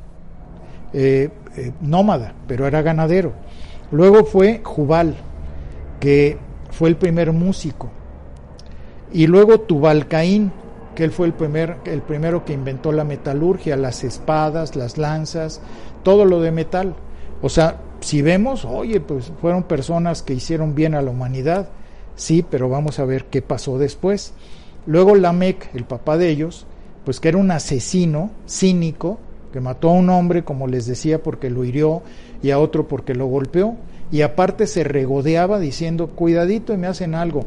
[0.92, 3.32] eh, eh, nómada, pero era ganadero.
[3.92, 5.16] Luego fue Jubal,
[6.00, 6.38] que
[6.70, 7.90] fue el primer músico.
[9.12, 10.50] Y luego Tubalcaín,
[10.94, 15.60] que él fue el, primer, el primero que inventó la metalurgia, las espadas, las lanzas,
[16.02, 16.94] todo lo de metal.
[17.40, 21.68] O sea, si vemos, oye, pues fueron personas que hicieron bien a la humanidad,
[22.14, 24.34] sí, pero vamos a ver qué pasó después.
[24.86, 26.66] Luego Lamec, el papá de ellos,
[27.04, 29.18] pues que era un asesino cínico,
[29.52, 32.02] que mató a un hombre, como les decía, porque lo hirió
[32.42, 33.76] y a otro porque lo golpeó,
[34.10, 37.46] y aparte se regodeaba diciendo, cuidadito y me hacen algo.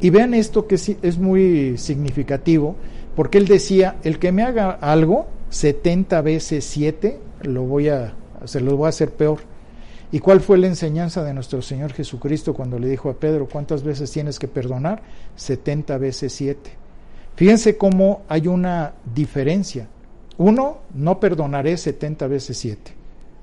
[0.00, 2.76] Y vean esto que es muy significativo,
[3.14, 8.60] porque él decía, el que me haga algo 70 veces 7, lo voy a, se
[8.60, 9.38] lo voy a hacer peor.
[10.12, 13.82] ¿Y cuál fue la enseñanza de nuestro Señor Jesucristo cuando le dijo a Pedro, ¿cuántas
[13.82, 15.02] veces tienes que perdonar?
[15.34, 16.70] 70 veces 7.
[17.34, 19.88] Fíjense cómo hay una diferencia.
[20.38, 22.92] Uno, no perdonaré 70 veces 7.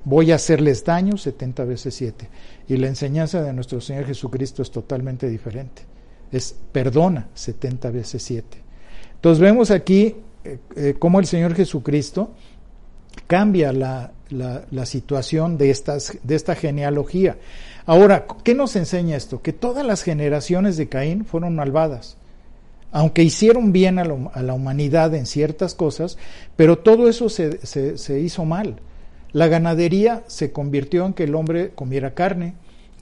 [0.04, 2.28] Voy a hacerles daño 70 veces 7.
[2.68, 5.82] Y la enseñanza de nuestro Señor Jesucristo es totalmente diferente
[6.32, 8.58] es perdona 70 veces 7.
[9.16, 12.30] Entonces vemos aquí eh, eh, cómo el Señor Jesucristo
[13.26, 17.36] cambia la, la, situación de, estas, de esta genealogía.
[17.86, 19.42] Ahora, ¿qué nos enseña esto?
[19.42, 22.16] Que todas las generaciones de Caín fueron malvadas,
[22.92, 26.18] aunque hicieron bien a, la humanidad en ciertas cosas,
[26.56, 28.76] pero todo eso se, se, se hizo mal.
[29.32, 32.54] La ganadería se convirtió en que el hombre comiera carne,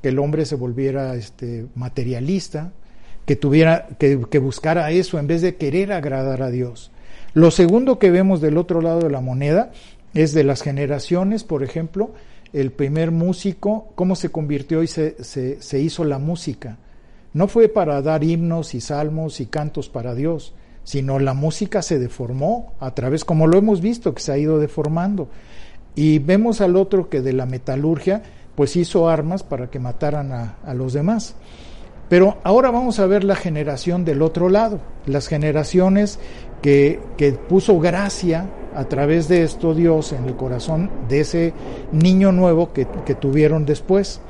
[0.02, 2.72] que el hombre se volviera este, materialista,
[3.26, 6.90] que tuviera, que, buscara eso en vez de querer agradar a Dios.
[7.34, 9.70] Lo segundo que vemos del otro lado de la moneda
[10.14, 12.12] es de las generaciones, por ejemplo,
[12.52, 16.76] el primer músico, cómo se convirtió y se, se, se, hizo la música.
[17.32, 20.52] No fue para dar himnos y salmos y cantos para Dios,
[20.84, 24.58] sino la música se deformó a través, como lo hemos visto, que se ha ido
[24.58, 25.28] deformando.
[25.94, 28.22] Y vemos al otro que de la metalurgia,
[28.54, 31.36] pues hizo armas para que mataran a, a los demás.
[32.12, 36.18] Pero ahora vamos a ver la generación del otro lado, las generaciones
[36.60, 41.54] que, que, puso gracia a través de esto Dios en el corazón de ese
[41.90, 44.20] niño nuevo que, que tuvieron después.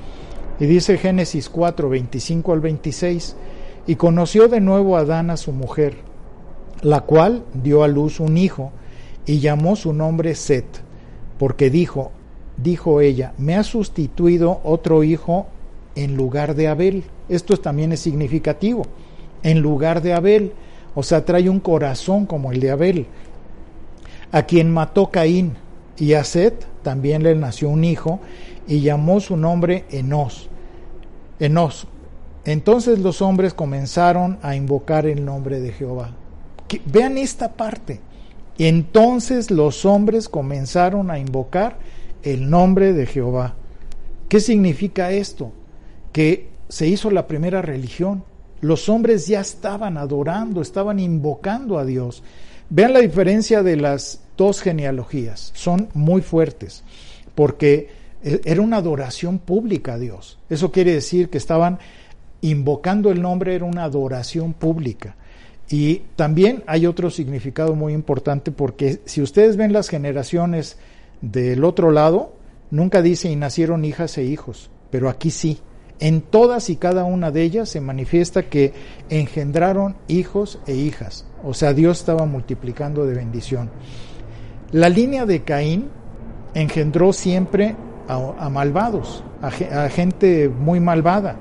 [0.60, 3.34] Y dice Génesis 4, 25 al 26,
[3.88, 5.96] y conoció de nuevo a Adán a su mujer,
[6.82, 8.70] la cual dio a luz un hijo,
[9.26, 10.66] y llamó su nombre Set,
[11.36, 12.12] porque dijo,
[12.58, 15.48] dijo ella, me ha sustituido otro hijo
[15.94, 17.04] en lugar de Abel.
[17.32, 18.82] Esto también es significativo.
[19.42, 20.52] En lugar de Abel,
[20.94, 23.06] o sea, trae un corazón como el de Abel,
[24.30, 25.54] a quien mató Caín,
[25.96, 28.20] y a Set también le nació un hijo,
[28.68, 30.50] y llamó su nombre Enos.
[31.40, 31.86] Enos.
[32.44, 36.10] Entonces los hombres comenzaron a invocar el nombre de Jehová.
[36.84, 38.00] Vean esta parte.
[38.58, 41.78] Entonces los hombres comenzaron a invocar
[42.22, 43.54] el nombre de Jehová.
[44.28, 45.52] ¿Qué significa esto?
[46.12, 48.24] Que se hizo la primera religión.
[48.62, 52.22] Los hombres ya estaban adorando, estaban invocando a Dios.
[52.70, 55.52] Vean la diferencia de las dos genealogías.
[55.54, 56.82] Son muy fuertes
[57.34, 57.90] porque
[58.22, 60.38] era una adoración pública a Dios.
[60.48, 61.78] Eso quiere decir que estaban
[62.40, 65.16] invocando el nombre, era una adoración pública.
[65.68, 70.78] Y también hay otro significado muy importante porque si ustedes ven las generaciones
[71.20, 72.32] del otro lado,
[72.70, 75.58] nunca dice y nacieron hijas e hijos, pero aquí sí.
[76.02, 78.72] En todas y cada una de ellas se manifiesta que
[79.08, 81.24] engendraron hijos e hijas.
[81.44, 83.70] O sea, Dios estaba multiplicando de bendición.
[84.72, 85.90] La línea de Caín
[86.54, 87.76] engendró siempre
[88.08, 91.36] a, malvados, a, gente muy malvada.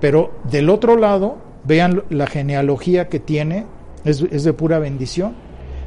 [0.00, 3.66] Pero del otro lado, vean la genealogía que tiene,
[4.04, 5.36] es, es, de pura bendición.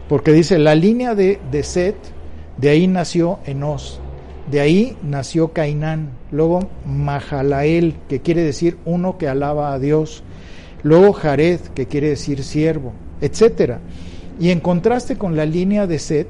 [0.07, 1.97] Porque dice, la línea de, de Set,
[2.55, 3.99] de ahí nació Enos,
[4.49, 10.23] de ahí nació Cainán, luego Mahalael, que quiere decir uno que alaba a Dios,
[10.83, 13.77] luego Jared, que quiere decir siervo, etc.
[14.39, 16.27] Y en contraste con la línea de Set,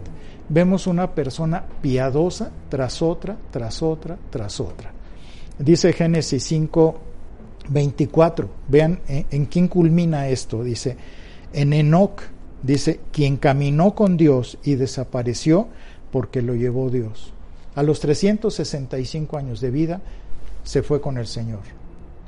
[0.47, 4.91] vemos una persona piadosa tras otra, tras otra, tras otra.
[5.57, 6.99] Dice Génesis 5,
[7.69, 10.97] 24, vean en, en quién culmina esto, dice,
[11.53, 12.21] en Enoch,
[12.63, 15.67] dice, quien caminó con Dios y desapareció
[16.12, 17.33] porque lo llevó Dios.
[17.75, 20.01] A los 365 años de vida
[20.63, 21.62] se fue con el Señor.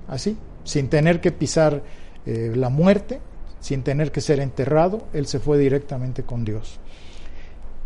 [0.08, 1.84] Así, sin tener que pisar
[2.26, 3.20] eh, la muerte,
[3.60, 6.80] sin tener que ser enterrado, él se fue directamente con Dios.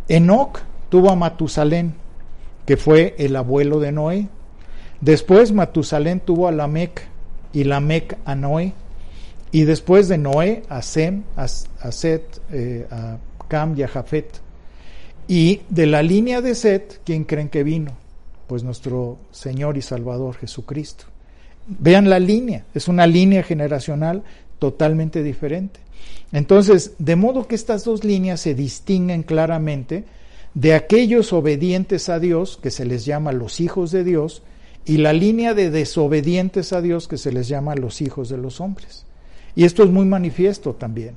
[0.08, 1.96] Enoch tuvo a Matusalén,
[2.66, 4.28] que fue el abuelo de Noé.
[5.02, 7.08] Después Matusalén tuvo a Lamec
[7.54, 8.74] y Lamec a Noé.
[9.52, 14.42] Y después de Noé a Sem, a, a Set, eh, a Cam y a Jafet.
[15.28, 17.92] Y de la línea de Set, ¿quién creen que vino?
[18.48, 21.06] Pues nuestro Señor y Salvador Jesucristo.
[21.68, 24.24] Vean la línea, es una línea generacional
[24.60, 25.80] totalmente diferente.
[26.32, 30.04] Entonces, de modo que estas dos líneas se distinguen claramente
[30.54, 34.44] de aquellos obedientes a Dios, que se les llama los hijos de Dios,
[34.86, 38.62] y la línea de desobedientes a Dios, que se les llama los hijos de los
[38.62, 39.06] hombres.
[39.56, 41.16] Y esto es muy manifiesto también.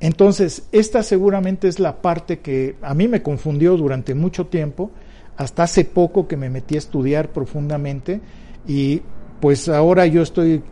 [0.00, 4.90] Entonces, esta seguramente es la parte que a mí me confundió durante mucho tiempo,
[5.36, 8.20] hasta hace poco que me metí a estudiar profundamente
[8.66, 9.02] y
[9.40, 10.62] pues ahora yo estoy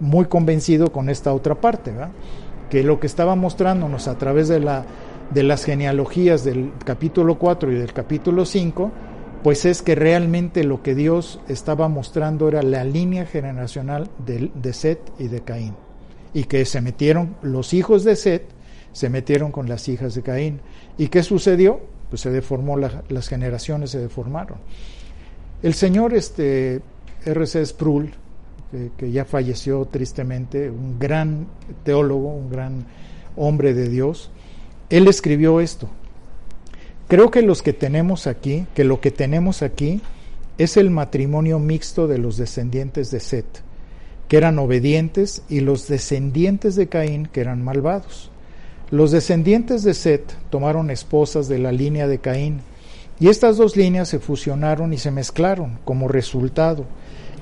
[0.00, 2.10] muy convencido con esta otra parte, ¿verdad?
[2.72, 4.86] que lo que estaba mostrándonos a través de, la,
[5.30, 8.90] de las genealogías del capítulo 4 y del capítulo 5,
[9.42, 14.98] pues es que realmente lo que Dios estaba mostrando era la línea generacional de, de
[15.18, 15.74] y de Caín,
[16.32, 18.44] y que se metieron los hijos de Set,
[18.92, 20.60] se metieron con las hijas de Caín.
[20.98, 21.80] ¿Y qué sucedió?
[22.10, 24.58] Pues se deformó, la, las generaciones se deformaron.
[25.62, 26.80] El señor este,
[27.24, 27.64] R.C.
[27.66, 28.12] Sproul,
[28.70, 31.46] que, que, ya falleció tristemente, un gran
[31.84, 32.86] teólogo, un gran
[33.36, 34.30] hombre de Dios,
[34.90, 35.88] él escribió esto.
[37.08, 40.00] Creo que los que tenemos aquí, que lo que tenemos aquí
[40.58, 43.46] es el matrimonio mixto de los descendientes de Set,
[44.28, 48.31] que eran obedientes, y los descendientes de Caín, que eran malvados.
[48.92, 52.60] Los descendientes de Set tomaron esposas de la línea de Caín,
[53.18, 56.84] y estas dos líneas se fusionaron y se mezclaron como resultado.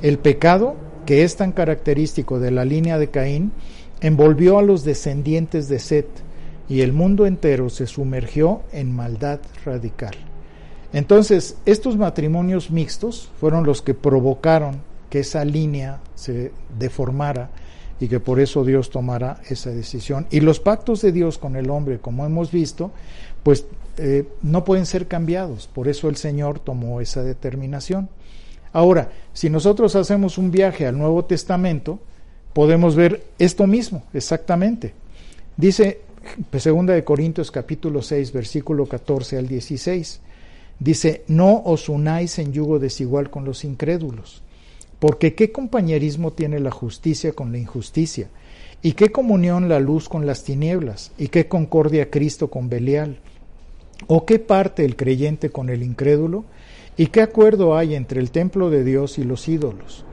[0.00, 0.76] El pecado,
[1.06, 3.50] que es tan característico de la línea de Caín,
[4.00, 6.06] envolvió a los descendientes de Set
[6.68, 10.14] y el mundo entero se sumergió en maldad radical.
[10.92, 17.50] Entonces, estos matrimonios mixtos fueron los que provocaron que esa línea se deformara
[18.00, 20.26] y que por eso Dios tomara esa decisión.
[20.30, 22.90] Y los pactos de Dios con el hombre, como hemos visto,
[23.42, 23.66] pues
[23.98, 25.66] eh, no pueden ser cambiados.
[25.66, 28.08] Por eso el Señor tomó esa determinación.
[28.72, 31.98] Ahora, si nosotros hacemos un viaje al Nuevo Testamento,
[32.54, 34.94] podemos ver esto mismo, exactamente.
[35.56, 36.00] Dice
[36.58, 40.20] Segunda de Corintios capítulo 6, versículo 14 al 16.
[40.78, 44.42] Dice, no os unáis en yugo desigual con los incrédulos,
[45.00, 48.28] porque qué compañerismo tiene la justicia con la injusticia,
[48.82, 53.18] y qué comunión la luz con las tinieblas, y qué concordia Cristo con Belial,
[54.06, 56.44] o qué parte el creyente con el incrédulo,
[57.00, 60.04] ¿Y qué acuerdo hay entre el templo de Dios y los ídolos?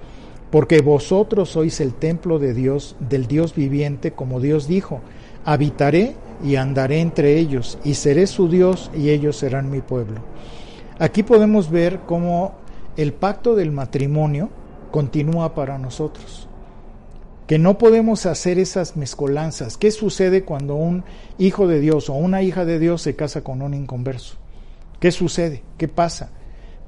[0.52, 5.02] Porque vosotros sois el templo de Dios, del Dios viviente, como Dios dijo,
[5.44, 10.22] habitaré y andaré entre ellos, y seré su Dios, y ellos serán mi pueblo.
[10.98, 12.56] Aquí podemos ver cómo
[12.96, 14.50] el pacto del matrimonio
[14.92, 16.48] continúa para nosotros.
[17.48, 19.78] Que no podemos hacer esas mezcolanzas.
[19.78, 21.06] ¿Qué sucede cuando un
[21.38, 24.36] hijo de Dios o una hija de Dios se casa con un inconverso?
[25.00, 25.64] ¿Qué sucede?
[25.78, 26.32] ¿Qué pasa?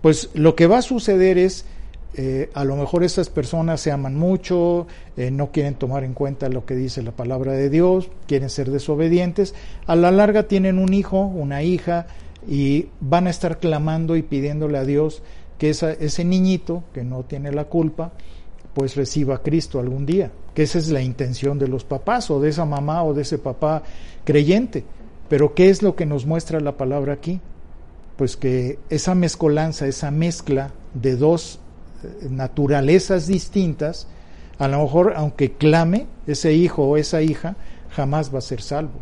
[0.02, 1.66] pues lo que va a suceder es,
[2.16, 4.88] eh, a lo mejor esas personas se aman mucho,
[5.18, 8.72] eh, no quieren tomar en cuenta lo que dice la palabra de Dios, quieren ser
[8.72, 9.54] desobedientes,
[9.86, 12.08] a la larga tienen un hijo, una hija,
[12.48, 15.22] y van a estar clamando y pidiéndole a Dios
[15.60, 18.14] que ese niñito, que no tiene la culpa,
[18.74, 22.50] pues reciba Cristo algún día, que esa es la intención de los papás o de
[22.50, 23.84] esa mamá o de ese papá
[24.24, 24.84] creyente.
[25.28, 27.40] Pero ¿qué es lo que nos muestra la palabra aquí?
[28.20, 31.62] pues que esa mezcolanza, esa mezcla de dos
[32.04, 34.08] eh, naturalezas distintas,
[34.58, 37.56] a lo mejor aunque clame ese hijo o esa hija,
[37.92, 39.00] jamás va a ser salvo,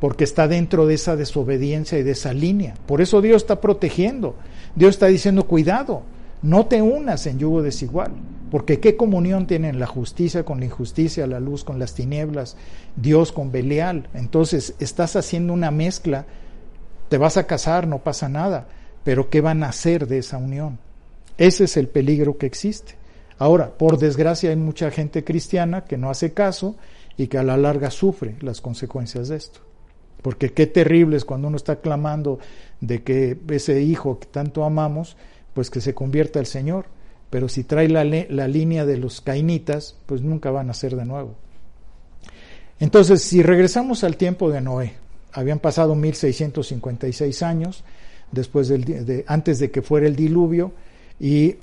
[0.00, 2.72] porque está dentro de esa desobediencia y de esa línea.
[2.86, 4.36] Por eso Dios está protegiendo,
[4.74, 6.02] Dios está diciendo, cuidado,
[6.42, 8.12] no te unas en yugo desigual,
[8.50, 12.56] porque qué comunión tienen la justicia con la injusticia, la luz con las tinieblas,
[12.96, 14.08] Dios con Belial.
[14.14, 16.26] Entonces estás haciendo una mezcla
[17.10, 18.68] te vas a casar, no pasa nada,
[19.02, 20.78] pero ¿qué van a hacer de esa unión?
[21.36, 22.94] Ese es el peligro que existe.
[23.36, 26.76] Ahora, por desgracia hay mucha gente cristiana que no hace caso
[27.16, 29.60] y que a la larga sufre las consecuencias de esto.
[30.22, 32.38] Porque qué terrible es cuando uno está clamando
[32.80, 35.16] de que ese hijo que tanto amamos,
[35.54, 36.86] pues que se convierta al Señor.
[37.30, 41.04] Pero si trae la, la línea de los cainitas, pues nunca van a ser de
[41.04, 41.36] nuevo.
[42.80, 44.94] Entonces, si regresamos al tiempo de Noé,
[45.32, 47.84] habían pasado 1656 años
[48.32, 50.72] después del, antes de que fuera el diluvio
[51.18, 51.56] y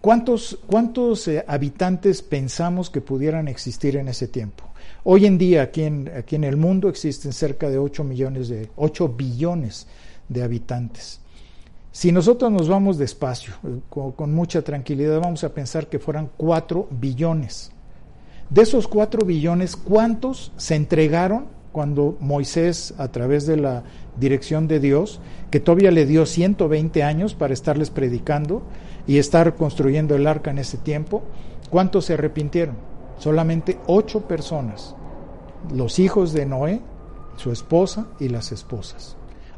[0.00, 4.64] ¿cuántos, cuántos eh, habitantes pensamos que pudieran existir en ese tiempo?
[5.10, 8.68] Hoy en día aquí en, aquí en el mundo existen cerca de 8 millones de
[8.76, 9.86] 8 billones
[10.28, 11.20] de habitantes.
[11.90, 16.28] Si nosotros nos vamos despacio, eh, con, con mucha tranquilidad, vamos a pensar que fueran
[16.36, 17.72] 4 billones.
[18.50, 23.84] De esos 4 billones, ¿cuántos se entregaron cuando Moisés, a través de la
[24.20, 28.60] dirección de Dios, que todavía le dio 120 años para estarles predicando
[29.06, 31.22] y estar construyendo el arca en ese tiempo,
[31.70, 32.76] ¿cuántos se arrepintieron?
[33.18, 34.94] Solamente ocho personas,
[35.72, 36.80] los hijos de Noé,
[37.36, 39.16] su esposa y las esposas.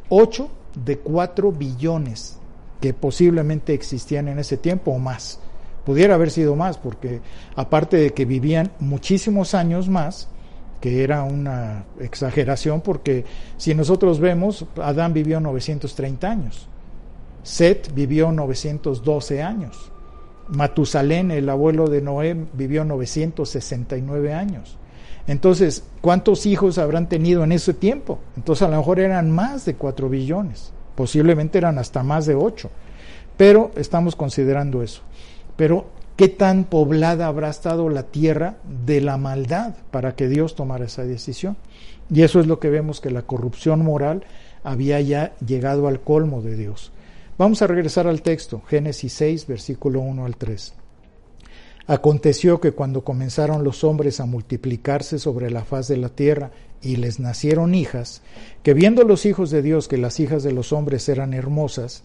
[0.09, 2.39] Ocho de cuatro billones
[2.81, 5.39] que posiblemente existían en ese tiempo o más.
[5.85, 7.21] Pudiera haber sido más, porque
[7.57, 10.29] aparte de que vivían muchísimos años más,
[10.81, 13.25] que era una exageración porque
[13.59, 16.69] si nosotros vemos, Adán vivió 930 años,
[17.43, 19.93] Set vivió 912 años,
[20.49, 24.79] Matusalén, el abuelo de Noé, vivió 969 años.
[25.27, 28.19] Entonces, ¿cuántos hijos habrán tenido en ese tiempo?
[28.37, 32.71] Entonces, a lo mejor eran más de 4 billones, posiblemente eran hasta más de 8,
[33.37, 35.03] pero estamos considerando eso.
[35.57, 35.87] Pero
[36.21, 41.03] ¿Qué tan poblada habrá estado la tierra de la maldad para que Dios tomara esa
[41.03, 41.57] decisión?
[42.11, 44.25] Y eso es lo que vemos que la corrupción moral
[44.63, 46.93] había ya llegado al colmo de Dios.
[47.39, 50.75] Vamos a regresar al texto, Génesis 6, versículo 1 al 3.
[51.91, 56.95] Aconteció que cuando comenzaron los hombres a multiplicarse sobre la faz de la tierra y
[56.95, 58.23] les nacieron hijas,
[58.63, 62.05] que viendo los hijos de Dios que las hijas de los hombres eran hermosas,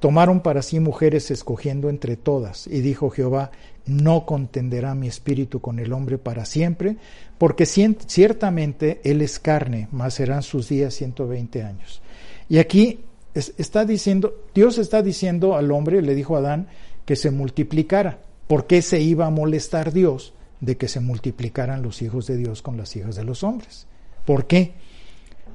[0.00, 3.52] Tomaron para sí mujeres escogiendo entre todas, y dijo Jehová,
[3.86, 6.96] no contenderá mi espíritu con el hombre para siempre,
[7.38, 12.02] porque ciertamente él es carne, mas serán sus días 120 años.
[12.48, 13.00] Y aquí
[13.34, 16.66] está diciendo, Dios está diciendo al hombre, le dijo a Adán,
[17.06, 18.18] que se multiplicara.
[18.46, 20.34] ¿Por qué se iba a molestar Dios
[20.64, 23.86] de que se multiplicaran los hijos de Dios con las hijas de los hombres.
[24.24, 24.72] ¿Por qué?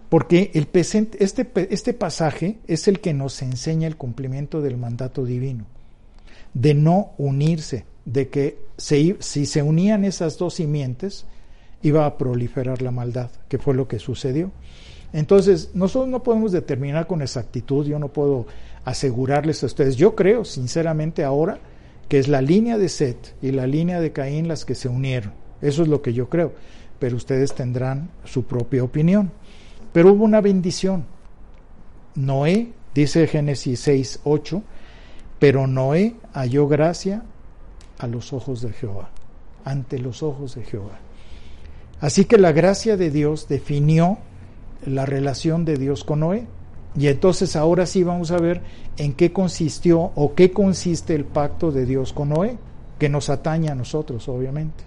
[0.09, 5.65] Porque el este, este pasaje es el que nos enseña el cumplimiento del mandato divino,
[6.53, 11.25] de no unirse, de que si se unían esas dos simientes,
[11.81, 14.51] iba a proliferar la maldad, que fue lo que sucedió.
[15.13, 18.45] Entonces, nosotros no podemos determinar con exactitud, yo no puedo
[18.85, 21.59] asegurarles a ustedes, yo creo sinceramente ahora
[22.09, 25.33] que es la línea de Set y la línea de Caín las que se unieron.
[25.61, 26.53] Eso es lo que yo creo,
[26.97, 29.31] pero ustedes tendrán su propia opinión.
[29.93, 31.05] Pero hubo una bendición.
[32.15, 34.63] Noé, dice Génesis 6, 8,
[35.37, 37.23] pero Noé halló gracia
[37.99, 39.11] a los ojos de Jehová,
[39.63, 40.99] ante los ojos de Jehová.
[42.01, 44.17] Así que la gracia de Dios definió
[44.85, 46.47] la relación de Dios con Noé.
[46.99, 48.61] Y entonces ahora sí vamos a ver
[48.97, 52.57] en qué consistió o qué consiste el pacto de Dios con Noé,
[52.99, 54.83] que nos atañe a nosotros, obviamente.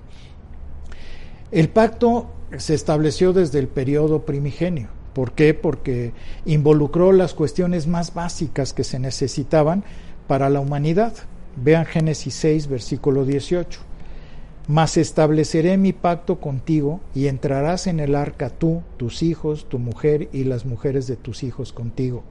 [1.50, 2.26] El pacto
[2.58, 4.88] se estableció desde el periodo primigenio.
[5.14, 5.54] ¿Por qué?
[5.54, 6.12] Porque
[6.44, 9.82] involucró las cuestiones más básicas que se necesitaban
[10.26, 11.14] para la humanidad.
[11.56, 13.80] Vean Génesis 6, versículo 18.
[14.68, 20.28] Mas estableceré mi pacto contigo y entrarás en el arca tú, tus hijos, tu mujer
[20.32, 22.22] y las mujeres de tus hijos contigo.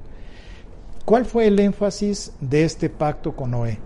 [1.03, 3.79] ¿Cuál fue el énfasis de este pacto con Noé?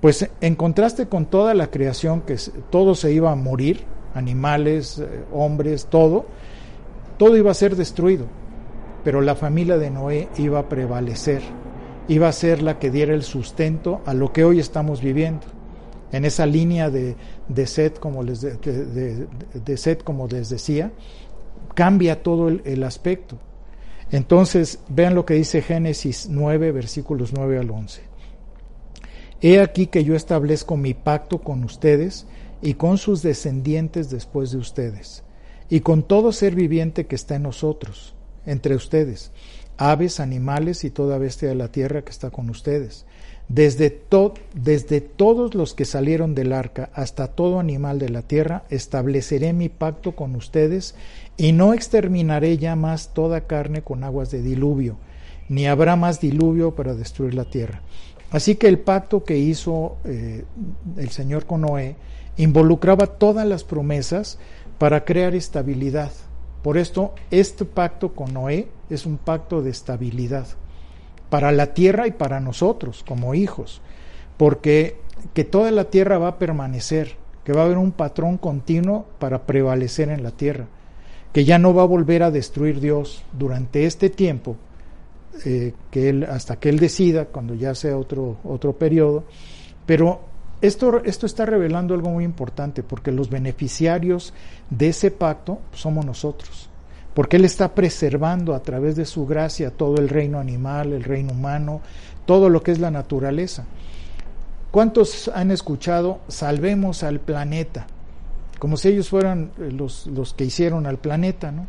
[0.00, 2.36] Pues en contraste con toda la creación, que
[2.70, 3.80] todo se iba a morir,
[4.14, 6.26] animales, eh, hombres, todo,
[7.18, 8.26] todo iba a ser destruido,
[9.02, 11.42] pero la familia de Noé iba a prevalecer,
[12.06, 15.53] iba a ser la que diera el sustento a lo que hoy estamos viviendo
[16.14, 17.16] en esa línea de,
[17.48, 19.26] de set, como les, de,
[20.04, 20.92] como les decía,
[21.74, 23.36] cambia todo el, aspecto.
[24.12, 28.02] Entonces, vean lo que dice Génesis 9, versículos 9 al 11.
[29.40, 32.26] He aquí que yo establezco mi pacto con ustedes
[32.62, 35.24] y con sus descendientes después de ustedes,
[35.68, 38.14] y con todo ser viviente que está en nosotros,
[38.46, 39.32] entre ustedes,
[39.78, 43.04] aves, animales y toda bestia de la tierra que está con ustedes
[43.48, 44.02] desde,
[44.54, 49.68] desde todos los que salieron del arca hasta todo animal de la tierra, estableceré mi
[49.68, 50.94] pacto con ustedes
[51.36, 54.96] y no exterminaré ya más toda carne con aguas de diluvio,
[55.48, 57.82] ni habrá más diluvio para destruir la tierra.
[58.30, 60.44] Así que el pacto que hizo eh,
[60.96, 61.96] el Señor con Noé
[62.36, 64.38] involucraba todas las promesas
[64.78, 66.10] para crear estabilidad.
[66.62, 70.46] Por esto, este pacto con Noé es un pacto de estabilidad
[71.34, 73.80] para la tierra y para nosotros como hijos,
[74.36, 74.98] porque
[75.32, 79.44] que toda la tierra va a permanecer, que va a haber un patrón continuo para
[79.44, 80.66] prevalecer en la tierra,
[81.32, 84.54] que ya no va a volver a destruir Dios durante este tiempo,
[85.44, 89.24] eh, que él, hasta que Él decida, cuando ya sea otro, otro periodo,
[89.86, 90.20] pero
[90.60, 94.34] esto, esto está revelando algo muy importante, porque los beneficiarios
[94.70, 96.70] de ese pacto somos nosotros
[97.14, 101.32] porque Él está preservando a través de su gracia todo el reino animal, el reino
[101.32, 101.80] humano,
[102.26, 103.64] todo lo que es la naturaleza.
[104.70, 107.86] ¿Cuántos han escuchado salvemos al planeta?
[108.58, 111.66] Como si ellos fueran eh, los, los que hicieron al planeta, ¿no?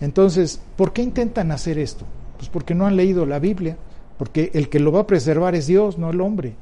[0.00, 2.06] Entonces, ¿por qué intentan hacer esto?
[2.38, 3.76] Pues porque no han leído la Biblia,
[4.16, 6.54] porque el que lo va a preservar es Dios, no el hombre.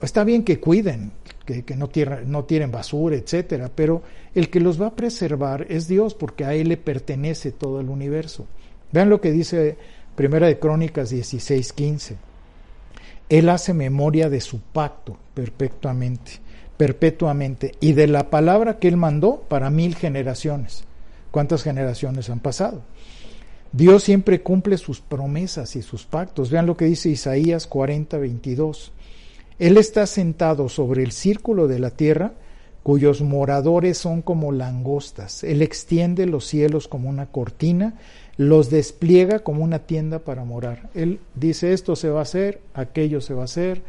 [0.00, 1.12] Está bien que cuiden,
[1.44, 1.88] que, no,
[2.44, 4.02] tiren basura, etcétera, pero
[4.34, 7.88] el que los va a preservar es Dios, porque a Él le pertenece todo el
[7.88, 8.46] universo.
[8.92, 9.76] Vean lo que dice
[10.14, 12.16] Primera de Crónicas 16, 15.
[13.28, 16.32] Él hace memoria de su pacto perpetuamente,
[16.76, 20.84] perpetuamente, y de la palabra que Él mandó para mil generaciones.
[21.30, 22.82] ¿Cuántas generaciones han pasado?
[23.72, 26.50] Dios siempre cumple sus promesas y sus pactos.
[26.50, 28.92] Vean lo que dice Isaías 40, 22.
[29.58, 32.34] Él está sentado sobre el círculo de la tierra,
[32.82, 35.42] cuyos moradores son como langostas.
[35.44, 37.94] Él extiende los cielos como una cortina,
[38.36, 40.90] los despliega como una tienda para morar.
[40.94, 43.82] Él dice esto se va a hacer, aquello se va a hacer,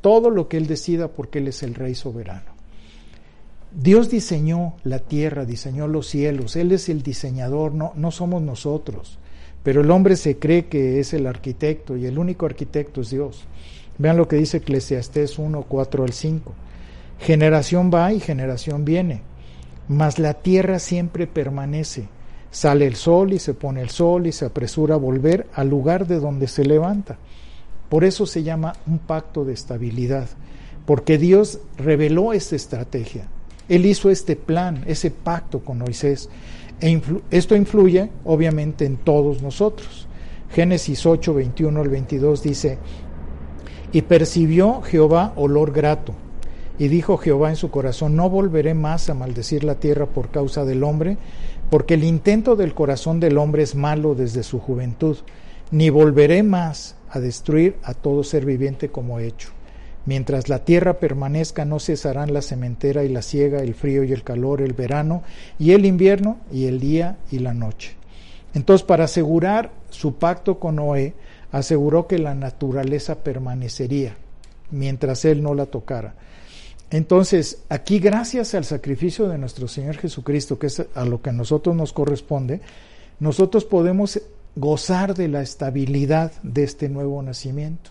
[0.00, 2.52] todo lo que Él decida porque Él es el Rey soberano.
[3.74, 9.18] Dios diseñó la tierra, diseñó los cielos, Él es el diseñador, no, no somos nosotros.
[9.62, 13.46] Pero el hombre se cree que es el arquitecto y el único arquitecto es Dios.
[13.98, 16.52] Vean lo que dice Eclesiastés 1, 4 al 5.
[17.18, 19.22] Generación va y generación viene,
[19.88, 22.08] mas la tierra siempre permanece.
[22.50, 26.06] Sale el sol y se pone el sol y se apresura a volver al lugar
[26.06, 27.18] de donde se levanta.
[27.88, 30.28] Por eso se llama un pacto de estabilidad,
[30.86, 33.28] porque Dios reveló esta estrategia.
[33.68, 36.28] Él hizo este plan, ese pacto con Moisés.
[36.80, 40.08] E esto influye obviamente en todos nosotros.
[40.50, 42.78] Génesis 8, 21 al 22 dice,
[43.92, 46.14] y percibió Jehová olor grato,
[46.78, 50.64] Y dijo Jehová en su corazón, no volveré más a maldecir la tierra por causa
[50.64, 51.18] del hombre,
[51.70, 55.18] porque el intento del corazón del hombre es malo desde su juventud,
[55.70, 59.50] ni volveré más a destruir a todo ser viviente como he hecho.
[60.06, 64.24] Mientras la tierra permanezca no cesarán la sementera y la siega, el frío y el
[64.24, 65.22] calor, el verano
[65.58, 67.94] y el invierno y el día y la noche.
[68.54, 71.14] Entonces, para asegurar su pacto con Noé,
[71.52, 74.16] aseguró que la naturaleza permanecería
[74.70, 76.14] mientras él no la tocara.
[76.90, 81.32] Entonces, aquí gracias al sacrificio de nuestro Señor Jesucristo, que es a lo que a
[81.32, 82.60] nosotros nos corresponde,
[83.20, 84.20] nosotros podemos
[84.56, 87.90] gozar de la estabilidad de este nuevo nacimiento.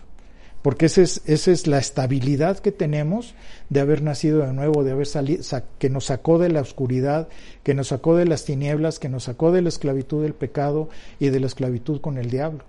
[0.62, 3.34] Porque esa es, es la estabilidad que tenemos
[3.68, 5.42] de haber nacido de nuevo, de haber salido,
[5.78, 7.28] que nos sacó de la oscuridad,
[7.64, 10.88] que nos sacó de las tinieblas, que nos sacó de la esclavitud del pecado
[11.18, 12.64] y de la esclavitud con el diablo.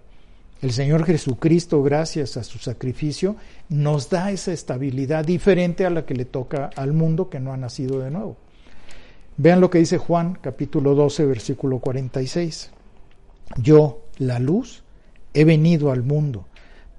[0.64, 3.36] El Señor Jesucristo, gracias a su sacrificio,
[3.68, 7.58] nos da esa estabilidad diferente a la que le toca al mundo que no ha
[7.58, 8.38] nacido de nuevo.
[9.36, 12.72] Vean lo que dice Juan capítulo 12, versículo 46.
[13.58, 14.86] Yo, la luz,
[15.34, 16.48] he venido al mundo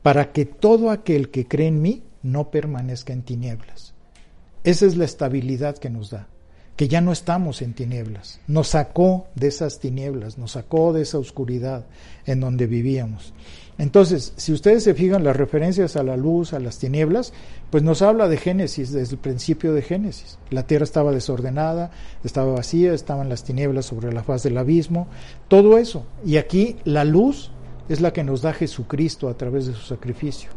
[0.02, 3.94] para que todo aquel que cree en mí no permanezca en tinieblas.
[4.62, 6.28] Esa es la estabilidad que nos da
[6.76, 8.40] que ya no estamos en tinieblas.
[8.48, 11.84] Nos sacó de esas tinieblas, nos sacó de esa oscuridad
[12.26, 13.32] en donde vivíamos.
[13.76, 17.32] Entonces, si ustedes se fijan las referencias a la luz, a las tinieblas,
[17.70, 20.38] pues nos habla de Génesis, desde el principio de Génesis.
[20.50, 21.90] La tierra estaba desordenada,
[22.22, 25.08] estaba vacía, estaban las tinieblas sobre la faz del abismo,
[25.48, 26.06] todo eso.
[26.24, 27.50] Y aquí la luz
[27.88, 30.50] es la que nos da Jesucristo a través de su sacrificio,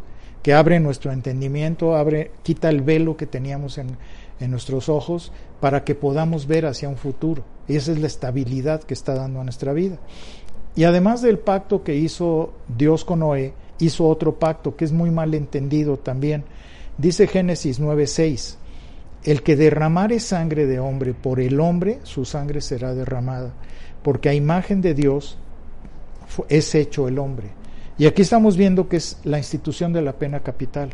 [0.44, 3.98] que abre nuestro entendimiento, abre, quita el velo que teníamos en,
[4.40, 7.44] en nuestros ojos para que podamos ver hacia un futuro.
[7.68, 9.98] Y esa es la estabilidad que está dando a nuestra vida.
[10.76, 15.10] Y además del pacto que hizo Dios con Noé, hizo otro pacto que es muy
[15.10, 16.44] mal entendido también.
[16.98, 18.58] Dice Génesis 9:6,
[19.24, 23.54] el que derramare sangre de hombre por el hombre, su sangre será derramada,
[24.04, 25.38] porque a imagen de Dios
[26.48, 27.50] es hecho el hombre.
[27.98, 30.92] Y aquí estamos viendo que es la institución de la pena capital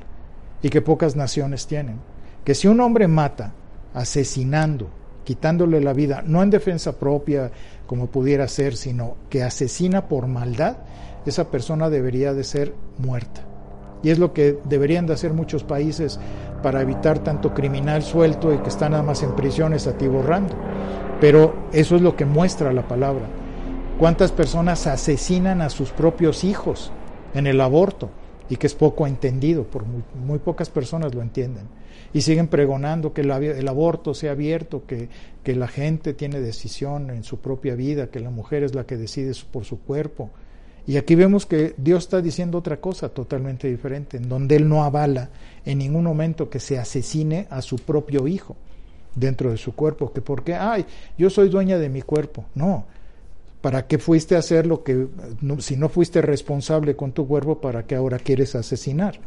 [0.61, 1.99] y que pocas naciones tienen
[2.43, 3.53] que si un hombre mata
[3.93, 4.89] asesinando,
[5.23, 7.51] quitándole la vida, no en defensa propia
[7.87, 10.77] como pudiera ser, sino que asesina por maldad,
[11.25, 13.41] esa persona debería de ser muerta.
[14.01, 16.19] Y es lo que deberían de hacer muchos países
[16.61, 20.55] para evitar tanto criminal suelto y que está nada más en prisiones atiborrando.
[21.21, 23.27] Pero eso es lo que muestra la palabra.
[23.97, 26.91] ¿Cuántas personas asesinan a sus propios hijos
[27.33, 28.09] en el aborto?
[28.49, 31.67] Y que es poco entendido, por muy, muy pocas personas lo entienden
[32.13, 35.09] y siguen pregonando que el aborto sea abierto, que,
[35.43, 38.97] que la gente tiene decisión en su propia vida, que la mujer es la que
[38.97, 40.29] decide por su cuerpo.
[40.85, 44.83] Y aquí vemos que Dios está diciendo otra cosa totalmente diferente, en donde Él no
[44.83, 45.29] avala
[45.65, 48.55] en ningún momento que se asesine a su propio hijo
[49.15, 50.85] dentro de su cuerpo, que porque, ay,
[51.17, 52.45] yo soy dueña de mi cuerpo.
[52.55, 52.85] No,
[53.61, 55.07] ¿para qué fuiste a hacer lo que,
[55.59, 59.19] si no fuiste responsable con tu cuerpo, para qué ahora quieres asesinar?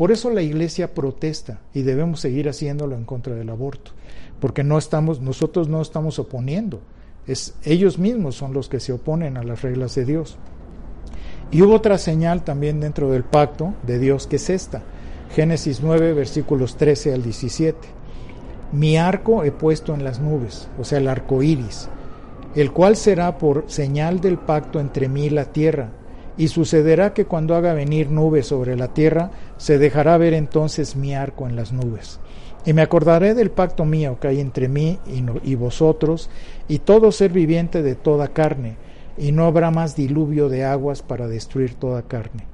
[0.00, 3.90] Por eso la iglesia protesta y debemos seguir haciéndolo en contra del aborto,
[4.40, 6.80] porque no estamos, nosotros no estamos oponiendo,
[7.26, 10.38] es, ellos mismos son los que se oponen a las reglas de Dios.
[11.50, 14.80] Y hubo otra señal también dentro del pacto de Dios que es esta,
[15.34, 17.76] Génesis 9, versículos 13 al 17.
[18.72, 21.90] Mi arco he puesto en las nubes, o sea, el arco iris,
[22.54, 25.90] el cual será por señal del pacto entre mí y la tierra
[26.40, 31.14] y sucederá que cuando haga venir nubes sobre la tierra, se dejará ver entonces mi
[31.14, 32.18] arco en las nubes.
[32.64, 34.98] Y me acordaré del pacto mío que hay entre mí
[35.44, 36.30] y, vosotros,
[36.66, 38.76] y todo ser viviente de toda carne,
[39.18, 42.46] y no habrá más diluvio de aguas para destruir toda carne.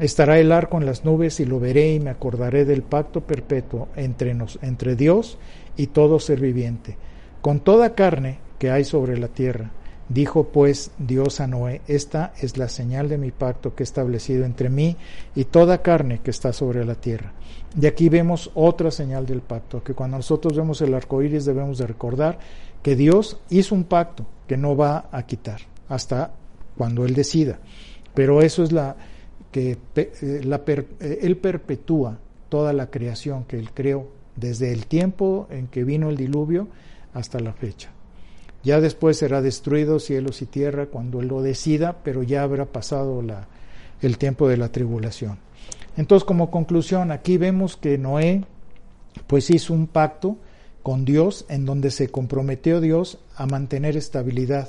[0.00, 3.86] Estará el arco en las nubes y lo veré y me acordaré del pacto perpetuo
[3.94, 5.38] entre, nos, entre Dios
[5.76, 6.96] y todo ser viviente,
[7.40, 9.70] con toda carne que hay sobre la tierra
[10.08, 14.46] Dijo pues Dios a Noé, esta es la señal de mi pacto que he establecido
[14.46, 14.96] entre mí
[15.34, 17.32] y toda carne que está sobre la tierra.
[17.78, 21.76] Y aquí vemos otra señal del pacto, que cuando nosotros vemos el arco iris debemos
[21.76, 22.38] de recordar
[22.82, 26.32] que Dios hizo un pacto que no va a quitar hasta
[26.76, 27.58] cuando Él decida.
[28.14, 28.96] Pero eso es la
[29.52, 35.46] que eh, la, eh, Él perpetúa toda la creación que Él creó desde el tiempo
[35.50, 36.68] en que vino el diluvio
[37.12, 37.90] hasta la fecha.
[38.68, 43.22] Ya después será destruido cielos y tierra cuando Él lo decida, pero ya habrá pasado
[43.22, 43.48] la,
[44.02, 45.38] el tiempo de la tribulación.
[45.96, 48.44] Entonces, como conclusión, aquí vemos que Noé
[49.26, 50.36] pues hizo un pacto
[50.82, 54.68] con Dios en donde se comprometió Dios a mantener estabilidad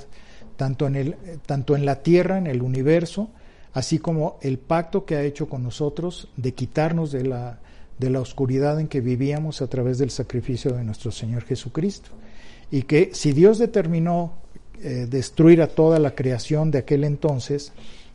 [0.56, 3.30] tanto en, el, tanto en la tierra, en el universo,
[3.74, 7.60] así como el pacto que ha hecho con nosotros de quitarnos de la,
[7.97, 12.12] de la oscuridad en que vivíamos a través del sacrificio de nuestro Señor Jesucristo.
[12.72, 14.34] Y que si Dios determinó
[14.82, 17.74] eh, destruir a toda la creación de aquel entonces,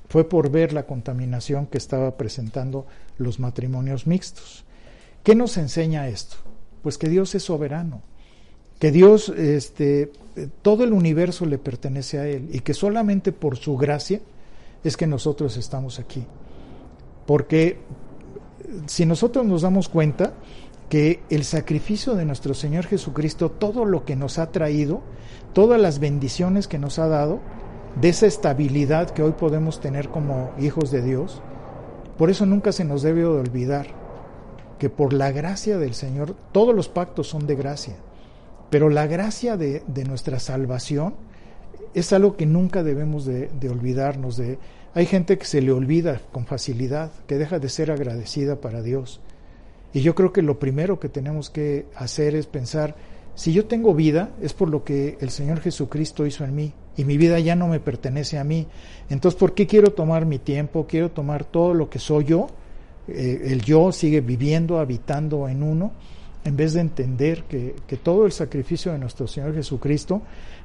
[0.09, 2.87] fue por ver la contaminación que estaba presentando
[3.19, 4.65] los matrimonios mixtos.
[5.23, 6.37] ¿Qué nos enseña esto?
[6.83, 8.03] Pues que Dios es soberano,
[8.79, 10.13] que Dios, este,
[10.63, 14.21] todo el universo le pertenece a Él y que solamente por su gracia
[14.85, 16.25] es que nosotros estamos aquí.
[17.27, 17.79] Porque
[18.87, 20.35] si nosotros nos damos cuenta
[20.95, 25.03] que el sacrificio de nuestro Señor Jesucristo, todo lo que nos ha traído,
[25.53, 27.41] todas las bendiciones que nos ha dado,
[28.01, 31.43] de esa estabilidad que hoy podemos tener como hijos de Dios,
[32.17, 33.89] por eso nunca se nos debe olvidar
[34.79, 37.97] que por la gracia del Señor, todos los pactos son de gracia,
[38.71, 41.17] pero la gracia de, nuestra salvación
[41.93, 44.61] es algo que nunca debemos de, de olvidarnos de.
[44.95, 49.21] Hay gente que se le olvida con facilidad, que deja de ser agradecida para Dios.
[49.95, 52.97] Y yo creo que lo primero que tenemos que hacer es pensar,
[53.37, 57.05] si yo tengo vida, es por lo que el Señor Jesucristo hizo en mí, y
[57.05, 58.67] mi vida ya no me pertenece a mí.
[59.09, 60.87] Entonces, ¿por qué quiero tomar mi tiempo?
[60.89, 62.49] Quiero tomar todo lo que soy yo.
[63.07, 65.93] Eh, el yo sigue viviendo, habitando en uno,
[66.45, 70.23] en vez de entender que, que, todo el sacrificio de nuestro Señor Jesucristo,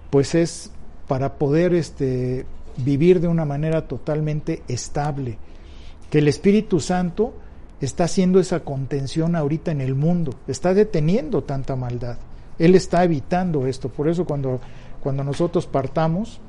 [0.09, 0.71] pues es
[1.07, 2.45] para poder este,
[2.77, 5.37] vivir de una manera totalmente estable.
[6.09, 7.33] Que el Espíritu Santo
[7.81, 12.17] está haciendo esa contención ahorita en el mundo, está deteniendo tanta maldad.
[12.57, 13.89] Él está evitando esto.
[13.89, 14.59] Por eso cuando
[15.01, 16.39] cuando nosotros partamos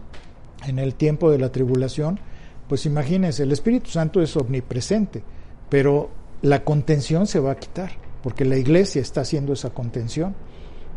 [0.67, 2.19] en el tiempo de la tribulación,
[2.69, 5.23] pues imagínense, el Espíritu Santo es omnipresente,
[5.69, 6.11] pero
[6.43, 10.35] la contención se va a quitar, porque la iglesia está haciendo esa contención.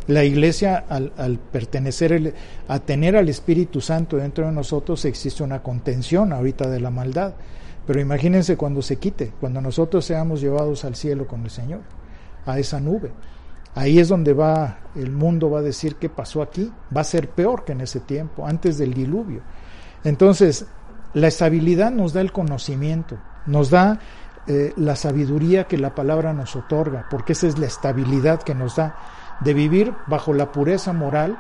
[0.05, 2.33] La iglesia, al, pertenecer,
[2.67, 7.35] a tener al Espíritu Santo dentro de nosotros, existe una contención ahorita de la maldad.
[7.85, 11.81] Pero imagínense cuando se quite, cuando nosotros seamos llevados al cielo con el Señor,
[12.45, 13.11] a esa nube.
[13.75, 17.29] Ahí es donde va el mundo va a decir qué pasó aquí, va a ser
[17.29, 19.41] peor que en ese tiempo, antes del diluvio.
[20.03, 20.67] Entonces,
[21.13, 23.99] la estabilidad nos da el conocimiento, nos da
[24.47, 28.75] eh, la sabiduría que la palabra nos otorga, porque esa es la estabilidad que nos
[28.75, 28.95] da
[29.39, 31.37] de vivir bajo la pureza moral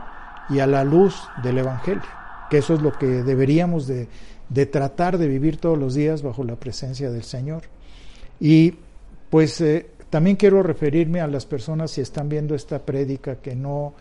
[0.49, 2.01] y a la luz del Evangelio,
[2.49, 4.09] que eso es lo que deberíamos de,
[4.53, 7.63] de tratar de vivir todos los días bajo la presencia del Señor.
[8.39, 8.75] Y
[9.29, 13.93] pues eh, también quiero referirme a las personas si están viendo esta prédica que no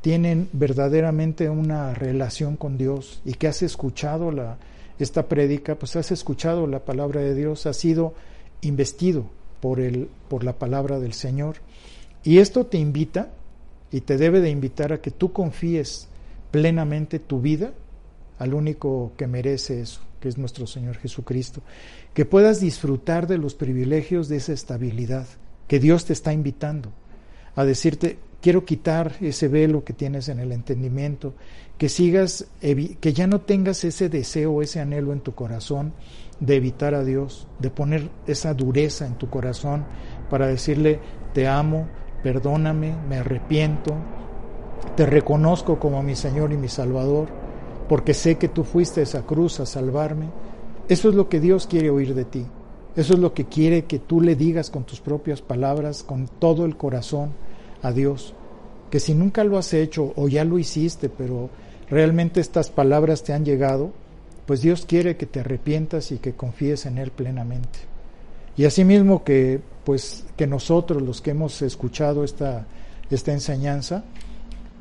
[0.00, 4.58] tienen verdaderamente una relación con Dios y que has escuchado la,
[4.98, 8.14] esta prédica, pues has escuchado la palabra de Dios, has sido
[8.62, 9.26] investido
[9.60, 11.56] por, el, por la palabra del Señor.
[12.24, 13.30] Y esto te invita
[13.92, 16.08] y te debe de invitar a que tú confíes
[16.50, 17.72] plenamente tu vida
[18.42, 21.62] al único que merece eso, que es nuestro Señor Jesucristo,
[22.12, 25.28] que puedas disfrutar de los privilegios de esa estabilidad,
[25.68, 26.92] que Dios te está invitando
[27.54, 31.34] a decirte, quiero quitar ese velo que tienes en el entendimiento,
[31.78, 35.92] que sigas, que ya no tengas ese deseo, ese anhelo en tu corazón
[36.40, 39.84] de evitar a Dios, de poner esa dureza en tu corazón
[40.28, 40.98] para decirle,
[41.32, 41.86] te amo,
[42.24, 43.94] perdóname, me arrepiento,
[44.96, 47.41] te reconozco como mi Señor y mi Salvador,
[47.92, 50.30] porque sé que tú fuiste a esa cruz a salvarme.
[50.88, 52.46] Eso es lo que Dios quiere oír de ti.
[52.96, 56.64] Eso es lo que quiere que tú le digas con tus propias palabras, con todo
[56.64, 57.32] el corazón
[57.82, 58.32] a Dios.
[58.90, 61.50] Que si nunca lo has hecho o ya lo hiciste, pero
[61.90, 63.90] realmente estas palabras te han llegado,
[64.46, 67.80] pues Dios quiere que te arrepientas y que confíes en Él plenamente.
[68.56, 72.64] Y asimismo que pues que nosotros los que hemos escuchado esta,
[73.10, 74.02] esta enseñanza,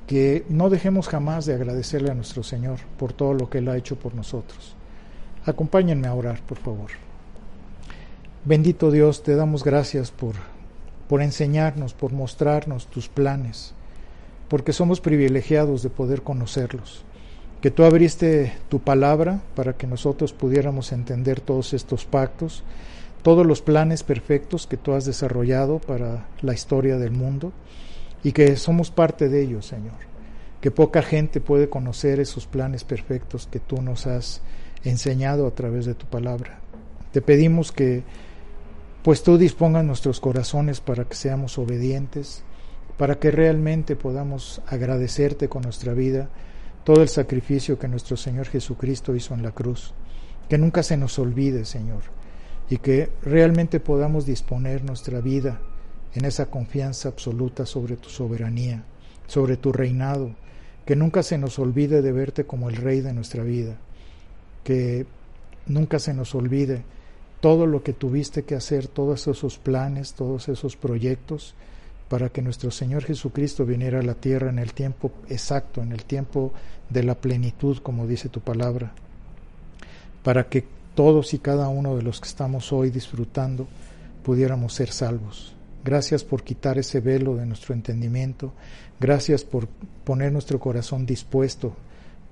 [0.08, 3.78] que no dejemos jamás de agradecerle a nuestro Señor por todo lo que Él ha
[3.78, 4.76] hecho por nosotros.
[5.46, 6.92] Acompáñenme a orar, por favor.
[8.44, 10.36] Bendito Dios, te damos gracias por,
[11.08, 13.74] por enseñarnos, por mostrarnos tus planes,
[14.50, 17.04] porque somos privilegiados de poder conocerlos.
[17.62, 22.64] Que tú abriste tu palabra para que nosotros pudiéramos entender todos estos pactos,
[23.22, 27.52] todos los planes perfectos que tú has desarrollado para la historia del mundo
[28.24, 30.12] y que somos parte de ellos, Señor.
[30.60, 34.42] Que poca gente puede conocer esos planes perfectos que tú nos has
[34.84, 36.60] enseñado a través de tu palabra.
[37.12, 38.04] Te pedimos que
[39.04, 42.44] pues tú dispongas nuestros corazones para que seamos obedientes,
[42.98, 46.30] para que realmente podamos agradecerte con nuestra vida
[46.84, 49.94] todo el sacrificio que nuestro Señor Jesucristo hizo en la cruz.
[50.48, 52.02] Que nunca se nos olvide, Señor,
[52.70, 55.62] y que realmente podamos disponer nuestra vida
[56.14, 58.84] en esa confianza absoluta sobre tu soberanía,
[59.28, 60.32] sobre tu reinado,
[60.86, 63.78] que nunca se nos olvide de verte como el Rey de nuestra vida,
[64.64, 65.06] que
[65.68, 66.84] nunca se nos olvide
[67.40, 71.56] todo lo que tuviste que hacer, todos esos planes, todos esos proyectos,
[72.08, 76.04] para que nuestro Señor Jesucristo viniera a la tierra en el tiempo exacto, en el
[76.04, 76.52] tiempo
[76.90, 78.92] de la plenitud, como dice tu palabra,
[80.24, 83.66] para que todos y cada uno de los que estamos hoy disfrutando
[84.24, 85.56] pudiéramos ser salvos.
[85.84, 88.54] Gracias por quitar ese velo de nuestro entendimiento.
[89.00, 89.68] Gracias por
[90.04, 91.76] poner nuestro corazón dispuesto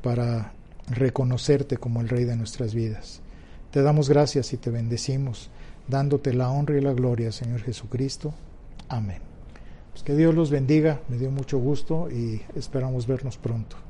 [0.04, 0.54] para
[0.90, 3.22] reconocerte como el Rey de nuestras vidas.
[3.72, 5.50] Te damos gracias y te bendecimos,
[5.88, 8.34] dándote la honra y la gloria, Señor Jesucristo.
[8.88, 9.20] Amén.
[9.92, 13.89] Pues que Dios los bendiga, me dio mucho gusto y esperamos vernos pronto.